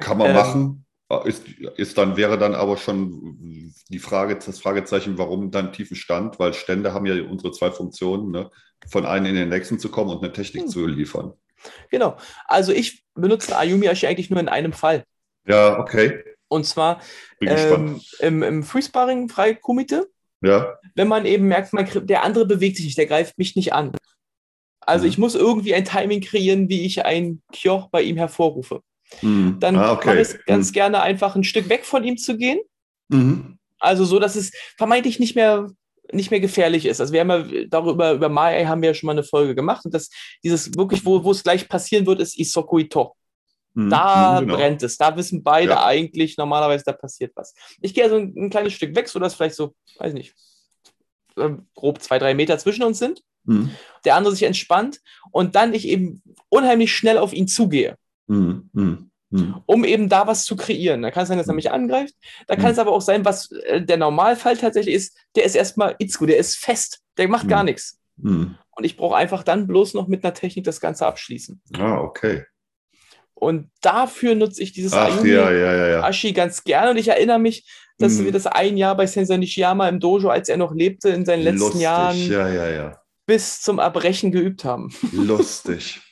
[0.00, 0.36] Kann man Ähm.
[0.36, 0.86] machen.
[1.24, 6.38] Ist, ist dann, wäre dann aber schon die Frage, das Fragezeichen, warum dann tiefen Stand?
[6.38, 8.48] Weil Stände haben ja unsere zwei Funktionen, ne?
[8.88, 10.68] von einem in den nächsten zu kommen und eine Technik Hm.
[10.68, 11.32] zu liefern.
[11.90, 12.16] Genau.
[12.46, 15.04] Also ich benutze Ayumi Ashi eigentlich nur in einem Fall.
[15.46, 16.24] Ja, okay.
[16.48, 17.00] Und zwar
[17.40, 20.10] ähm, im, im Freesparring Freikumite,
[20.42, 23.72] Ja, wenn man eben merkt, man, der andere bewegt sich nicht, der greift mich nicht
[23.72, 23.92] an.
[24.80, 25.10] Also Mhm.
[25.10, 28.82] ich muss irgendwie ein Timing kreieren, wie ich ein Kyoch bei ihm hervorrufe.
[29.20, 29.56] Hm.
[29.60, 30.14] Dann ah, mache okay.
[30.14, 32.60] ich es ganz gerne einfach ein Stück weg von ihm zu gehen.
[33.08, 33.58] Mhm.
[33.78, 35.70] Also so, dass es vermeintlich nicht mehr,
[36.12, 37.00] nicht mehr gefährlich ist.
[37.00, 39.84] Also wir haben ja darüber, über Mai haben wir ja schon mal eine Folge gemacht
[39.84, 40.10] und das,
[40.42, 43.14] dieses wirklich, wo, wo es gleich passieren wird, ist Isoko Ito.
[43.74, 43.90] Mhm.
[43.90, 44.56] Da Mhm, genau.
[44.58, 44.96] brennt es.
[44.96, 45.84] Da wissen beide Ja.
[45.84, 47.54] eigentlich normalerweise, da passiert was.
[47.80, 50.34] Ich gehe also ein, ein kleines Stück weg, sodass vielleicht so, weiß nicht,
[51.36, 53.22] ähm, grob zwei, drei Meter zwischen uns sind.
[53.44, 53.70] Mhm.
[54.04, 57.96] Der andere sich entspannt und dann ich eben unheimlich schnell auf ihn zugehe,
[58.26, 59.09] Mhm.
[59.30, 59.62] Mhm.
[59.66, 61.02] um eben da was zu kreieren.
[61.02, 62.14] Da kann es sein, dass er mich angreift.
[62.48, 62.70] Da kann Mhm.
[62.72, 66.38] es aber auch sein, was äh, der Normalfall tatsächlich ist, der ist erstmal Itzku, der
[66.38, 67.66] ist fest, der macht gar Mhm.
[67.66, 67.98] nichts.
[68.16, 68.56] Mhm.
[68.76, 71.60] Und ich brauche einfach dann bloß noch mit einer Technik das Ganze abschließen.
[71.78, 72.44] Ah, okay.
[73.34, 76.02] Und dafür nutze ich dieses Ach ja, ja, ja.
[76.02, 76.90] Ashi ganz gerne.
[76.90, 77.66] Und ich erinnere mich,
[77.98, 81.24] dass wir das ein Jahr bei Sensei Nishiyama im Dojo, als er noch lebte, in
[81.24, 83.00] seinen letzten Lustig, Jahren ja, ja, ja.
[83.26, 84.92] bis zum Erbrechen geübt haben.
[85.12, 86.00] Lustig.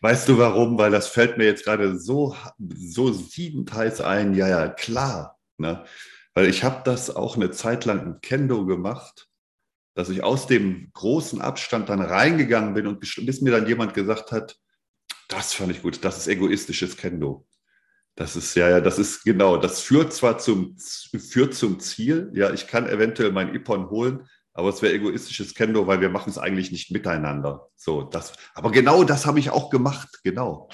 [0.00, 0.78] Weißt du warum?
[0.78, 4.34] Weil das fällt mir jetzt gerade so, so siedend ein.
[4.34, 5.38] Ja, ja, klar.
[5.58, 5.84] Ne?
[6.34, 9.28] Weil ich habe das auch eine Zeit lang im Kendo gemacht,
[9.94, 13.94] dass ich aus dem großen Abstand dann reingegangen bin und bis bis mir dann jemand
[13.94, 14.58] gesagt hat,
[15.28, 17.46] das fand ich gut, das ist egoistisches Kendo.
[18.14, 22.52] Das ist, ja, ja, das ist genau, das führt zwar zum, führt zum Ziel, ja,
[22.52, 26.38] ich kann eventuell mein Ippon holen, aber es wäre egoistisches Kendo, weil wir machen es
[26.38, 27.68] eigentlich nicht miteinander.
[27.76, 30.70] So, das, aber genau das habe ich auch gemacht, genau.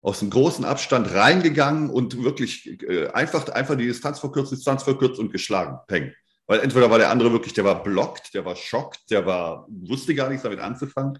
[0.00, 5.18] Aus dem großen Abstand reingegangen und wirklich äh, einfach, einfach die Distanz verkürzt, Distanz verkürzt
[5.18, 5.78] und geschlagen.
[5.88, 6.12] Peng.
[6.46, 10.14] Weil entweder war der andere wirklich, der war blockt, der war schockt, der war, wusste
[10.14, 11.18] gar nichts damit anzufangen.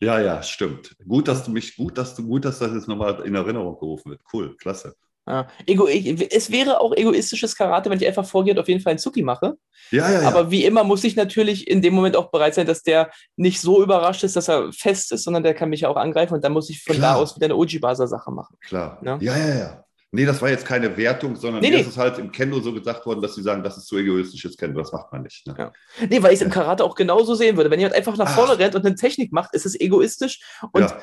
[0.00, 0.94] Ja, ja, stimmt.
[1.06, 4.10] Gut, dass du mich, gut, dass du, gut, dass das jetzt nochmal in Erinnerung gerufen
[4.10, 4.20] wird.
[4.32, 4.94] Cool, klasse.
[5.28, 5.46] Ja.
[5.66, 8.98] Ego, es wäre auch egoistisches Karate, wenn ich einfach vorgehe und auf jeden Fall einen
[8.98, 9.56] Zuki mache.
[9.90, 10.28] Ja, ja, ja.
[10.28, 13.60] Aber wie immer muss ich natürlich in dem Moment auch bereit sein, dass der nicht
[13.60, 16.44] so überrascht ist, dass er fest ist, sondern der kann mich ja auch angreifen und
[16.44, 17.14] dann muss ich von Klar.
[17.14, 18.56] da aus wieder eine Oji-Basa-Sache machen.
[18.66, 18.98] Klar.
[19.04, 19.18] Ja.
[19.20, 19.84] Ja, ja, ja.
[20.10, 21.82] Nee, das war jetzt keine Wertung, sondern Nee, mir nee.
[21.82, 24.56] ist es halt im Kendo so gesagt worden, dass sie sagen, das ist zu egoistisches
[24.56, 25.46] Kendo, das macht man nicht.
[25.46, 25.54] Ne?
[25.58, 25.72] Ja.
[26.08, 27.70] Nee, weil ich es im Karate auch genauso sehen würde.
[27.70, 28.34] Wenn jemand einfach nach Ach.
[28.34, 30.40] vorne rennt und eine Technik macht, ist es egoistisch
[30.72, 30.98] und ja,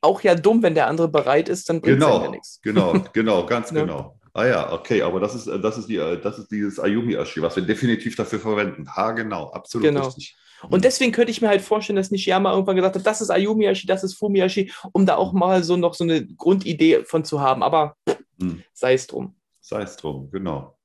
[0.00, 2.60] auch ja dumm, wenn der andere bereit ist, dann bringt es genau, ja nichts.
[2.62, 3.82] genau, genau, ganz Ja.
[3.82, 4.16] genau.
[4.32, 7.42] Ah ja, okay, aber das ist, äh, das ist, die, äh, das ist dieses Ayumi-Ashi,
[7.42, 8.88] was wir definitiv dafür verwenden.
[8.94, 10.06] Ha, genau, absolut Genau.
[10.06, 10.36] richtig.
[10.68, 13.86] Und deswegen könnte ich mir halt vorstellen, dass Nishiyama irgendwann gesagt hat, das ist Ayumi-Ashi,
[13.88, 17.62] das ist Fumi-Ashi, um da auch mal so noch so eine Grundidee von zu haben.
[17.64, 17.96] Aber
[18.38, 18.62] Hm.
[18.72, 19.34] sei es drum.
[19.60, 20.76] Sei es drum, genau.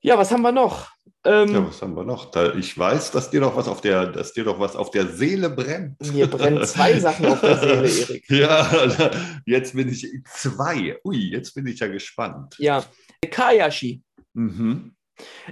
[0.00, 0.88] Ja, was haben wir noch?
[1.26, 2.30] Ähm, Ja, was haben wir noch?
[2.30, 5.06] Da, ich weiß, dass dir doch was auf der, dass dir doch was auf der
[5.08, 6.00] Seele brennt.
[6.12, 8.30] Mir brennen zwei Sachen auf der Seele, Erik.
[8.30, 9.10] Ja,
[9.44, 10.96] jetzt bin ich zwei.
[11.04, 12.54] Ui, jetzt bin ich ja gespannt.
[12.58, 12.84] Ja,
[13.30, 14.02] Kayashi.
[14.34, 14.92] Mhm.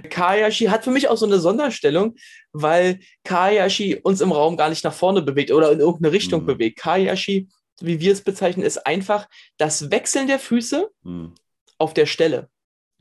[0.09, 2.15] Kayashi hat für mich auch so eine Sonderstellung,
[2.53, 6.45] weil Kayashi uns im Raum gar nicht nach vorne bewegt oder in irgendeine Richtung Mhm.
[6.45, 6.79] bewegt.
[6.79, 7.49] Kayashi,
[7.81, 11.33] wie wir es bezeichnen, ist einfach das Wechseln der Füße Hm,
[11.77, 12.49] auf der Stelle.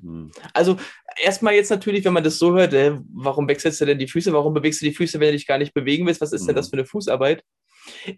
[0.03, 0.31] Hm.
[0.53, 0.77] Also
[1.23, 4.33] erstmal jetzt natürlich, wenn man das so hört, äh, warum wechselst du denn die Füße?
[4.33, 6.21] Warum bewegst du die Füße, wenn du dich gar nicht bewegen willst?
[6.21, 6.57] Was ist denn Mhm.
[6.59, 7.45] das für eine Fußarbeit?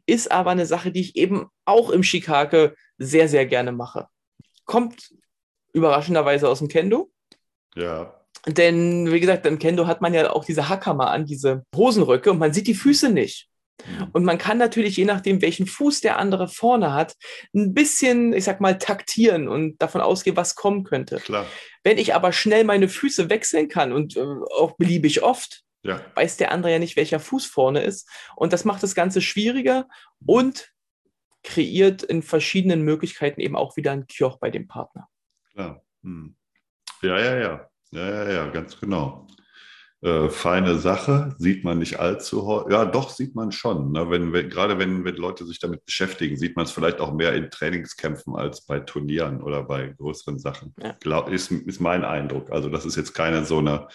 [0.06, 4.06] Ist aber eine Sache, die ich eben auch im Shikake sehr, sehr gerne mache.
[4.64, 5.12] Kommt
[5.72, 7.10] überraschenderweise aus dem Kendo.
[7.74, 8.14] Ja.
[8.46, 12.38] Denn, wie gesagt, im Kendo hat man ja auch diese Hackhammer an, diese Hosenröcke und
[12.38, 13.48] man sieht die Füße nicht.
[13.84, 14.08] Mhm.
[14.12, 17.14] Und man kann natürlich, je nachdem, welchen Fuß der andere vorne hat,
[17.54, 21.16] ein bisschen, ich sag mal, taktieren und davon ausgehen, was kommen könnte.
[21.16, 21.46] Klar.
[21.84, 26.00] Wenn ich aber schnell meine Füße wechseln kann und äh, auch beliebig oft, Ja.
[26.14, 28.08] weiß der andere ja nicht, welcher Fuß vorne ist.
[28.34, 29.86] Und das macht das Ganze schwieriger
[30.24, 30.72] und
[31.44, 35.08] kreiert in verschiedenen Möglichkeiten eben auch wieder ein Kioch bei dem Partner.
[35.52, 35.82] Klar.
[36.02, 36.34] Hm.
[37.02, 37.70] Ja, ja, ja.
[37.92, 39.28] Ja, ja, ja, ganz genau.
[40.02, 42.72] Äh, feine Sache, sieht man nicht allzu häufig.
[42.72, 43.92] Ja, doch, sieht man schon.
[43.92, 44.10] Ne?
[44.10, 47.32] Wenn, wenn, gerade wenn, wenn Leute sich damit beschäftigen, sieht man es vielleicht auch mehr
[47.34, 50.74] in Trainingskämpfen als bei Turnieren oder bei größeren Sachen.
[50.82, 50.94] Ja.
[51.00, 52.50] Glaub, ist, ist mein Eindruck.
[52.52, 53.88] Also, das ist jetzt keine so eine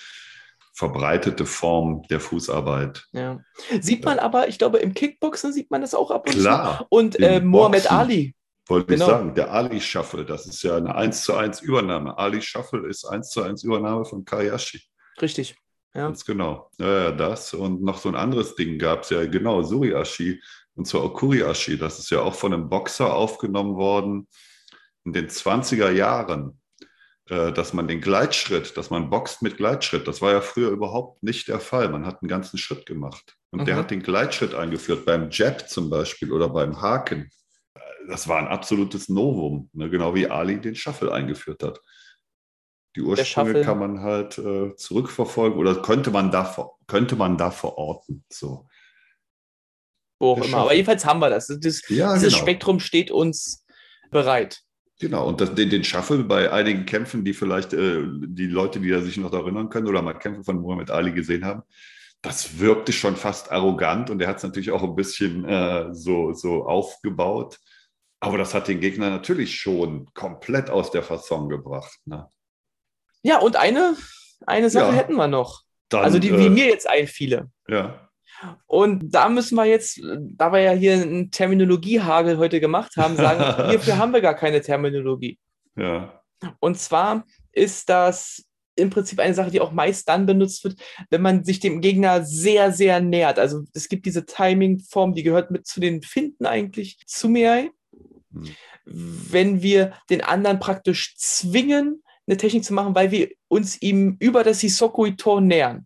[0.73, 3.05] verbreitete Form der Fußarbeit.
[3.11, 3.39] Ja.
[3.79, 6.85] Sieht man aber, ich glaube, im Kickboxen sieht man das auch ab und Klar, zu.
[6.89, 7.87] Und äh, Boxen.
[7.91, 8.35] Ali.
[8.67, 9.05] Wollte Genau.
[9.05, 12.17] ich sagen, der Ali Shuffle, das ist ja eine 1 zu 1 Übernahme.
[12.17, 14.81] Ali Shuffle ist 1 zu 1 Übernahme von Kayashi.
[15.21, 15.55] Richtig.
[15.93, 16.03] Ja.
[16.05, 16.69] Ganz genau.
[16.79, 20.41] Ja, das und noch so ein anderes Ding gab es ja, genau, Suriashi
[20.75, 21.77] und zwar Okuriashi.
[21.77, 24.27] Das ist ja auch von einem Boxer aufgenommen worden
[25.03, 26.59] in den 20er Jahren,
[27.29, 31.23] äh, dass man den Gleitschritt, dass man boxt mit Gleitschritt, das war ja früher überhaupt
[31.23, 31.89] nicht der Fall.
[31.89, 33.35] Man hat einen ganzen Schritt gemacht.
[33.51, 33.79] Und der Mhm.
[33.79, 37.29] hat den Gleitschritt eingeführt, beim Jab zum Beispiel oder beim Haken.
[38.07, 39.89] Das war ein absolutes Novum, ne?
[39.89, 41.81] genau wie Ali den Shuffle eingeführt hat.
[42.95, 48.23] Die Ursprünge kann man halt äh, zurückverfolgen oder könnte man da, könnte man da verorten.
[48.29, 48.67] So.
[50.19, 50.57] Wo auch Der immer.
[50.57, 51.47] Aber jedenfalls haben wir das.
[51.47, 52.41] das Ja, dieses genau.
[52.41, 53.65] Spektrum steht uns
[54.11, 54.61] bereit.
[54.99, 58.89] Genau, und das, den, den Shuffle bei einigen Kämpfen, die vielleicht äh, die Leute, die
[58.89, 61.63] da sich noch erinnern können oder mal Kämpfe von Muhammad Ali gesehen haben,
[62.21, 66.33] das wirkte schon fast arrogant und er hat es natürlich auch ein bisschen äh, so,
[66.33, 67.57] so aufgebaut.
[68.19, 71.99] Aber das hat den Gegner natürlich schon komplett aus der Fasson gebracht.
[72.05, 72.29] Ne?
[73.23, 73.95] Ja, und eine,
[74.45, 74.93] eine Sache Ja.
[74.93, 75.61] hätten wir noch.
[75.89, 77.49] Dann, also die, äh, die mir jetzt einfiele.
[77.67, 78.09] Ja,
[78.65, 80.01] Und da müssen wir jetzt,
[80.35, 84.61] da wir ja hier einen Terminologiehagel heute gemacht haben, sagen, hierfür haben wir gar keine
[84.61, 85.37] Terminologie.
[85.75, 86.21] ja,
[86.59, 88.45] Und zwar ist das
[88.75, 90.75] im Prinzip eine Sache, die auch meist dann benutzt wird,
[91.09, 93.37] wenn man sich dem Gegner sehr, sehr nähert.
[93.37, 97.69] Also es gibt diese Timing-Form, die gehört mit zu den Finden eigentlich zu mir.
[98.33, 98.49] Hm.
[98.85, 102.01] Wenn wir den anderen praktisch zwingen,
[102.31, 105.85] eine Technik zu machen, weil wir uns ihm über das Hisokui-Tor nähern.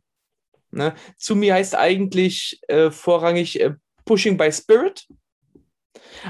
[0.71, 0.93] Ne?
[1.17, 3.73] Zu mir heißt eigentlich äh, vorrangig äh,
[4.05, 5.07] Pushing by Spirit.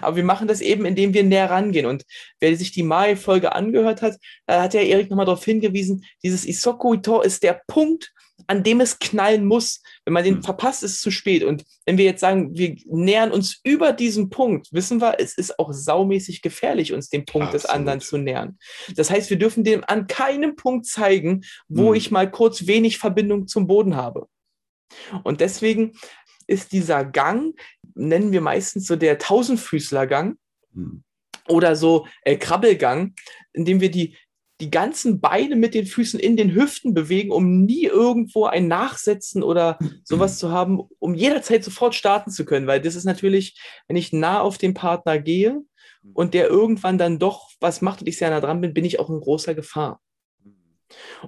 [0.01, 1.85] Aber wir machen das eben, indem wir näher rangehen.
[1.85, 2.05] Und
[2.39, 7.25] wer sich die Mai-Folge angehört hat, da hat ja Erik nochmal darauf hingewiesen, dieses Isokui-Tor
[7.25, 8.13] ist der Punkt,
[8.47, 9.81] an dem es knallen muss.
[10.05, 10.43] Wenn man den Hm.
[10.43, 11.43] verpasst, ist es zu spät.
[11.43, 15.59] Und wenn wir jetzt sagen, wir nähern uns über diesen Punkt, wissen wir, es ist
[15.59, 17.79] auch saumäßig gefährlich, uns dem Punkt des Absolut.
[17.79, 18.57] anderen zu nähern.
[18.95, 21.95] Das heißt, wir dürfen dem an keinem Punkt zeigen, wo Hm.
[21.95, 24.27] ich mal kurz wenig Verbindung zum Boden habe.
[25.23, 25.93] Und deswegen
[26.47, 27.59] ist dieser Gang,
[27.95, 30.37] nennen wir meistens so der Tausendfüßlergang
[30.73, 31.03] hm,
[31.47, 33.15] oder so äh, Krabbelgang,
[33.53, 34.15] indem wir die,
[34.61, 39.43] die ganzen Beine mit den Füßen in den Hüften bewegen, um nie irgendwo ein Nachsetzen
[39.43, 42.67] oder sowas zu haben, um jederzeit sofort starten zu können.
[42.67, 45.61] Weil das ist natürlich, wenn ich nah auf den Partner gehe
[46.13, 48.99] und der irgendwann dann doch was macht und ich sehr nah dran bin, bin ich
[48.99, 49.99] auch in großer Gefahr.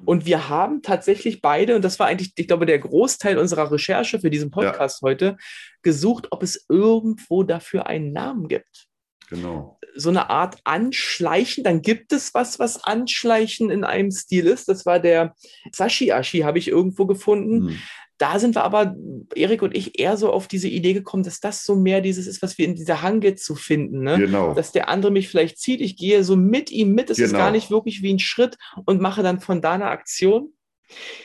[0.05, 4.19] Und wir haben tatsächlich beide, und das war eigentlich, ich glaube, der Großteil unserer Recherche
[4.19, 5.35] für diesen Podcast heute,
[5.81, 8.86] gesucht, ob es irgendwo dafür einen Namen gibt.
[9.27, 9.79] Genau.
[9.95, 14.67] So eine Art Anschleichen, dann gibt es was, was Anschleichen in einem Stil ist.
[14.67, 15.35] Das war der
[15.71, 17.69] Sashi-Ashi, habe ich irgendwo gefunden.
[17.69, 17.77] Hm,
[18.19, 18.95] Da sind wir aber,
[19.35, 22.41] Erik und ich, eher so auf diese Idee gekommen, dass das so mehr dieses ist,
[22.41, 24.01] was wir in dieser Hange zu finden.
[24.03, 24.17] Ne?
[24.17, 24.53] Genau.
[24.55, 27.43] dass der andere mich vielleicht zieht, ich gehe so mit ihm mit, es ist Genau.
[27.43, 30.53] gar nicht wirklich wie ein Schritt und mache dann von da eine Aktion.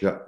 [0.01, 0.21] Ja,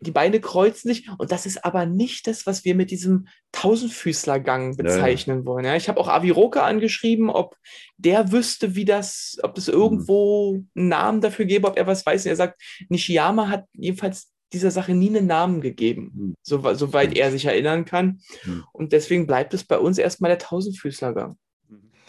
[0.00, 4.72] Die Beine kreuzen sich und das ist aber nicht das, was wir mit diesem Tausendfüßlergang
[4.72, 4.82] Ja, ja.
[4.82, 5.64] bezeichnen wollen.
[5.64, 7.56] Ja, ich habe auch Aviroka angeschrieben, ob
[7.96, 12.24] der wüsste, wie das, ob es irgendwo einen Namen dafür gäbe, ob er was weiß.
[12.24, 16.34] Und er sagt, Nishiyama hat jedenfalls dieser Sache nie einen Namen gegeben, Hm.
[16.42, 18.20] so, soweit er sich erinnern kann.
[18.42, 18.64] Hm.
[18.72, 21.36] Und deswegen bleibt es bei uns erstmal der Tausendfüßlergang.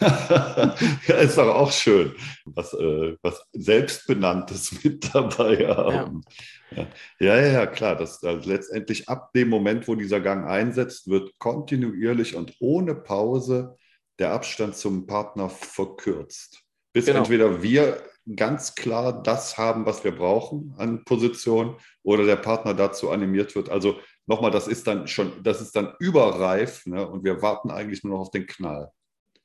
[0.00, 0.74] ja,
[1.20, 2.14] ist doch auch schön,
[2.46, 6.22] was, äh, was Selbstbenanntes mit dabei haben.
[6.24, 6.34] Ja,
[6.70, 6.86] ja,
[7.18, 7.96] ja, ja klar.
[7.96, 13.76] Das, also letztendlich ab dem Moment, wo dieser Gang einsetzt, wird kontinuierlich und ohne Pause
[14.18, 16.62] der Abstand zum Partner verkürzt.
[16.92, 17.20] Bis Genau.
[17.20, 18.02] entweder wir
[18.36, 23.68] ganz klar das haben, was wir brauchen an Position, oder der Partner dazu animiert wird.
[23.68, 27.06] Also nochmal, das ist dann schon, das ist dann überreif ne?
[27.06, 28.90] und wir warten eigentlich nur noch auf den Knall.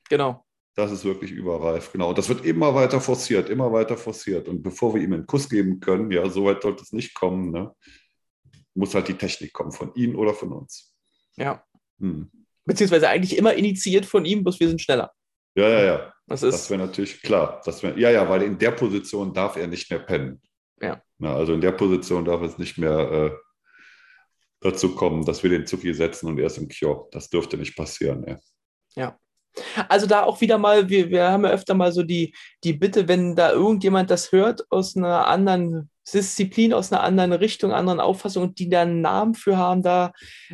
[0.08, 0.45] Genau.
[0.76, 2.10] Das ist wirklich überreif, genau.
[2.10, 4.46] Und das wird immer weiter forciert, immer weiter forciert.
[4.46, 7.50] Und bevor wir ihm einen Kuss geben können, ja, so weit sollte es nicht kommen,
[7.50, 7.72] ne,
[8.74, 10.94] muss halt die Technik kommen, von Ihnen oder von uns.
[11.36, 11.64] Ja.
[11.98, 12.30] Hm.
[12.66, 15.12] Beziehungsweise eigentlich immer initiiert von ihm, bloß wir sind schneller.
[15.54, 16.14] Ja, ja, ja.
[16.26, 17.62] Das, das wäre natürlich klar.
[17.64, 20.42] Das wär, ja, ja, weil in der Position darf er nicht mehr pennen.
[20.82, 21.00] Ja.
[21.18, 23.30] Na, also in der Position darf es nicht mehr äh,
[24.60, 27.08] dazu kommen, dass wir den Zuki setzen und er ist im Kio.
[27.12, 28.20] Das dürfte nicht passieren.
[28.22, 28.38] Ne?
[28.94, 29.18] Ja.
[29.88, 32.34] Also da auch wieder mal, wir, wir haben ja öfter mal so die,
[32.64, 37.72] die Bitte, wenn da irgendjemand das hört aus einer anderen Disziplin, aus einer anderen Richtung,
[37.72, 40.12] anderen Auffassung und die da einen Namen für haben, da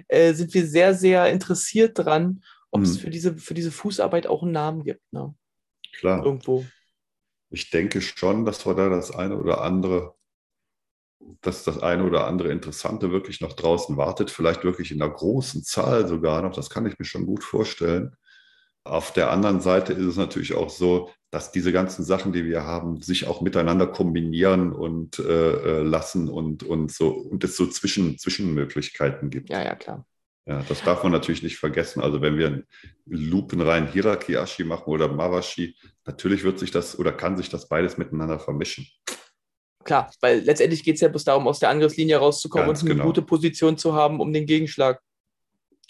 [0.09, 3.01] äh, sind wir sehr, sehr interessiert dran, ob es hm.
[3.01, 5.03] für, diese, für diese Fußarbeit auch einen Namen gibt.
[5.13, 5.35] Ne?
[5.99, 6.25] Klar.
[6.25, 6.65] Irgendwo.
[7.51, 10.15] Ich denke schon, dass wir da das eine oder andere
[11.41, 15.63] dass das eine oder andere Interessante wirklich noch draußen wartet, vielleicht wirklich in einer großen
[15.63, 18.17] Zahl sogar noch, das kann ich mir schon gut vorstellen.
[18.85, 22.65] Auf der anderen Seite ist es natürlich auch so, dass diese ganzen Sachen, die wir
[22.65, 27.67] haben, sich auch miteinander kombinieren und äh, äh lassen und, und so und es so
[27.67, 29.49] Zwischen, Zwischenmöglichkeiten gibt.
[29.51, 30.05] Ja, ja, klar.
[30.47, 32.03] Ja, das darf man natürlich nicht vergessen.
[32.03, 32.67] Also wenn wir einen
[33.07, 38.41] lupenreinen Hirakiashi machen oder Mawashi, natürlich wird sich das oder kann sich das beides miteinander
[38.41, 38.87] vermischen.
[39.85, 42.97] Klar, weil letztendlich geht es ja bloß darum, aus der Angriffslinie rauszukommen Ganz und eine
[42.97, 43.07] genau.
[43.07, 45.01] gute Position zu haben, um den Gegenschlag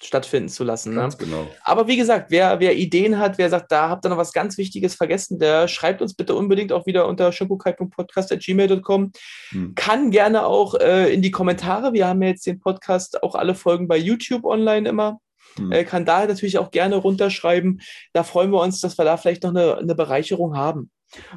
[0.05, 0.95] stattfinden zu lassen.
[0.95, 1.09] Ne?
[1.19, 1.49] genau.
[1.63, 4.59] Aber wie gesagt, wer, wer Ideen hat, wer sagt, da habt ihr noch was ganz
[4.59, 9.13] Wichtiges vergessen, der schreibt uns bitte unbedingt auch wieder unter schokokai.podcast.gmail.com.
[9.51, 9.75] Hm.
[9.75, 11.93] Kann gerne auch äh, in die Kommentare.
[11.93, 15.21] Wir haben ja jetzt den Podcast auch alle Folgen bei YouTube online immer.
[15.57, 15.73] Hm.
[15.73, 17.81] Äh, kann da natürlich auch gerne runterschreiben.
[18.13, 20.91] Da freuen wir uns, dass wir da vielleicht noch eine, eine Bereicherung haben.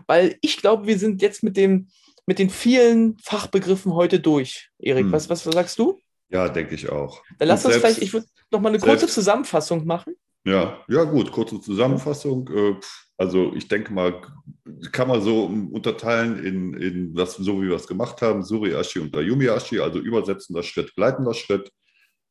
[0.07, 1.89] Weil ich glaube, wir sind jetzt mit dem,
[2.25, 4.69] mit den vielen Fachbegriffen heute durch.
[4.79, 5.11] Erik, hm.
[5.11, 5.99] was, was sagst du?
[6.29, 7.21] Ja, denke ich auch.
[7.37, 10.15] Dann lass uns vielleicht, ich würde noch mal eine selbst, kurze Zusammenfassung machen.
[10.45, 12.49] Ja, ja, gut, kurze Zusammenfassung.
[12.49, 12.75] Äh,
[13.17, 14.21] also ich denke mal,
[14.91, 19.15] kann man so unterteilen in, in das, so wie wir es gemacht haben, Suriashi und
[19.15, 21.71] Ayumi-Ashi, also übersetzender Schritt, gleitender Schritt.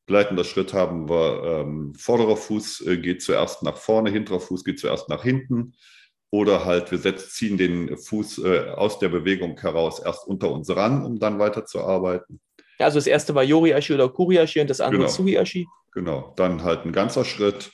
[0.07, 4.79] Gleitender Schritt haben wir, ähm, vorderer Fuß äh, geht zuerst nach vorne, hinterer Fuß geht
[4.79, 5.75] zuerst nach hinten.
[6.31, 10.69] Oder halt, wir setzen, ziehen den Fuß äh, aus der Bewegung heraus erst unter uns
[10.69, 12.41] ran, um dann weiterzuarbeiten.
[12.79, 15.13] Ja, also das erste war Yoriashi oder Kuriashi und das andere genau.
[15.13, 15.67] Suiashi.
[15.93, 17.71] Genau, dann halt ein ganzer Schritt,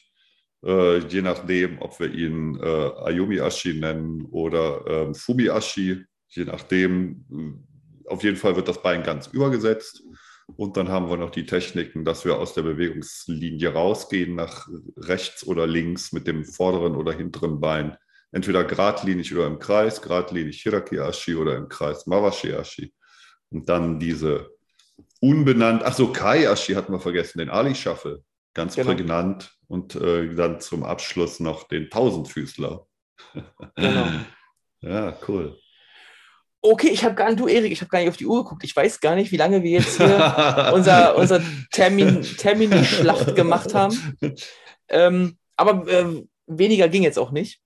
[0.64, 7.24] äh, je nachdem, ob wir ihn äh, Ayumi-Ashi nennen oder äh, Fumi-Ashi, je nachdem.
[8.06, 10.02] Auf jeden Fall wird das Bein ganz übergesetzt.
[10.56, 15.46] Und dann haben wir noch die Techniken, dass wir aus der Bewegungslinie rausgehen, nach rechts
[15.46, 17.96] oder links mit dem vorderen oder hinteren Bein
[18.32, 22.92] entweder geradlinig oder im Kreis, geradlinig Hiraki-Ashi oder im Kreis Mawashi-Ashi.
[23.50, 24.50] Und dann diese
[25.20, 28.88] unbenannt, ach so, Kai-Ashi hatten wir vergessen, den Ali-Shuffle, ganz genau.
[28.88, 29.52] prägnant.
[29.68, 32.86] Und äh, dann zum Abschluss noch den Tausendfüßler.
[33.76, 34.06] Genau.
[34.80, 35.56] ja, cool.
[36.62, 38.64] Okay, ich habe gar nicht, du Erik, ich habe gar nicht auf die Uhr geguckt.
[38.64, 41.40] Ich weiß gar nicht, wie lange wir jetzt hier unser, unser
[41.70, 44.16] Termin, Termini-Schlacht gemacht haben.
[44.92, 47.60] Ähm, aber äh, weniger ging jetzt auch nicht.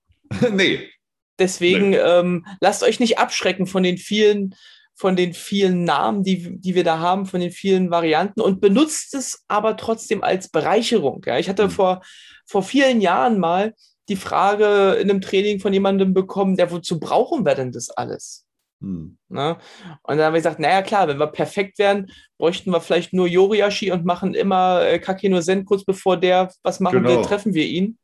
[0.51, 0.87] nee.
[1.39, 1.97] Deswegen nee.
[1.97, 4.53] Ähm, lasst euch nicht abschrecken von den vielen,
[4.95, 9.13] von den vielen Namen, die, die wir da haben, von den vielen Varianten und benutzt
[9.13, 11.21] es aber trotzdem als Bereicherung.
[11.25, 11.37] Ja?
[11.37, 11.71] Ich hatte mhm.
[11.71, 12.01] vor,
[12.45, 13.73] vor vielen Jahren mal
[14.07, 18.45] die Frage in einem Training von jemandem bekommen, der wozu brauchen wir denn das alles?
[18.81, 19.17] Hm.
[19.29, 19.57] Ne?
[20.03, 23.27] Und dann haben wir gesagt, naja klar, wenn wir perfekt wären, bräuchten wir vielleicht nur
[23.27, 27.09] Yoriashi und machen immer äh, Kakino Sen kurz bevor der was machen genau.
[27.09, 27.97] will, treffen wir ihn.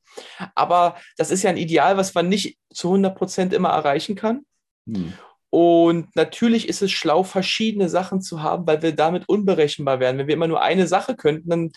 [0.55, 4.41] Aber das ist ja ein Ideal, was man nicht zu 100 Prozent immer erreichen kann.
[4.87, 5.13] Hm.
[5.51, 10.17] Und natürlich ist es schlau, verschiedene Sachen zu haben, weil wir damit unberechenbar werden.
[10.17, 11.71] Wenn wir immer nur eine Sache könnten, dann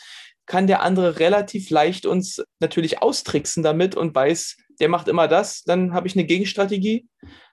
[0.46, 5.64] kann der andere relativ leicht uns natürlich austricksen damit und weiß, der macht immer das,
[5.64, 7.08] dann habe ich eine Gegenstrategie.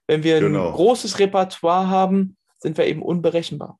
[0.06, 0.68] Wenn wir genau.
[0.68, 3.80] ein großes Repertoire haben, sind wir eben unberechenbar.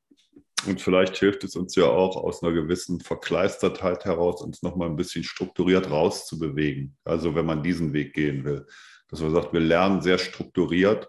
[0.66, 4.96] Und vielleicht hilft es uns ja auch aus einer gewissen Verkleistertheit heraus, uns nochmal ein
[4.96, 6.98] bisschen strukturiert rauszubewegen.
[7.04, 8.66] Also wenn man diesen Weg gehen will.
[9.10, 11.08] Dass man sagt, wir lernen sehr strukturiert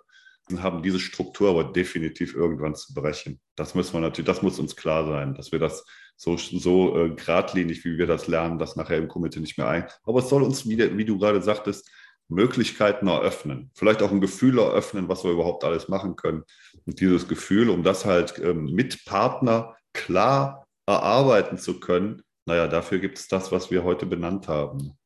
[0.56, 3.40] haben diese Struktur aber definitiv irgendwann zu brechen.
[3.56, 5.84] Das müssen wir natürlich, das muss uns klar sein, dass wir das
[6.16, 9.88] so, so äh, geradlinig, wie wir das lernen, das nachher im Komitee nicht mehr ein.
[10.04, 11.90] Aber es soll uns, wieder, wie du gerade sagtest,
[12.28, 16.44] Möglichkeiten eröffnen, vielleicht auch ein Gefühl eröffnen, was wir überhaupt alles machen können.
[16.86, 22.98] Und dieses Gefühl, um das halt ähm, mit Partner klar erarbeiten zu können, naja, dafür
[22.98, 24.96] gibt es das, was wir heute benannt haben,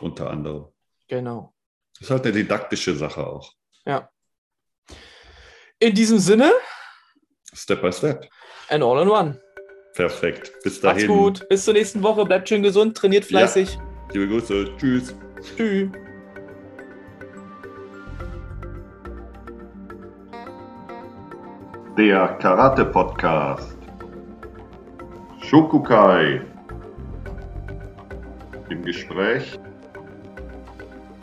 [0.00, 0.66] unter anderem.
[1.08, 1.54] Genau.
[1.94, 3.52] Das ist halt eine didaktische Sache auch.
[3.86, 4.10] Ja.
[5.82, 6.52] In diesem Sinne.
[7.52, 8.28] Step by step.
[8.68, 9.40] And all in one.
[9.96, 10.52] Perfekt.
[10.62, 11.08] Bis dahin.
[11.08, 11.48] Macht's gut.
[11.48, 12.24] Bis zur nächsten Woche.
[12.24, 13.74] Bleibt schön gesund, trainiert fleißig.
[13.74, 13.82] Ja.
[14.12, 14.76] Liebe Grüße.
[14.78, 15.12] Tschüss.
[15.42, 15.90] Tschüss.
[21.98, 23.76] Der Karate Podcast.
[25.40, 26.42] Shokukai.
[28.68, 29.58] Im Gespräch.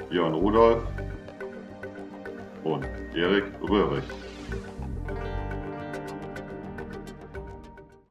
[0.10, 0.84] Björn Rudolf
[2.66, 2.86] und
[3.16, 4.03] Erik Röhrig.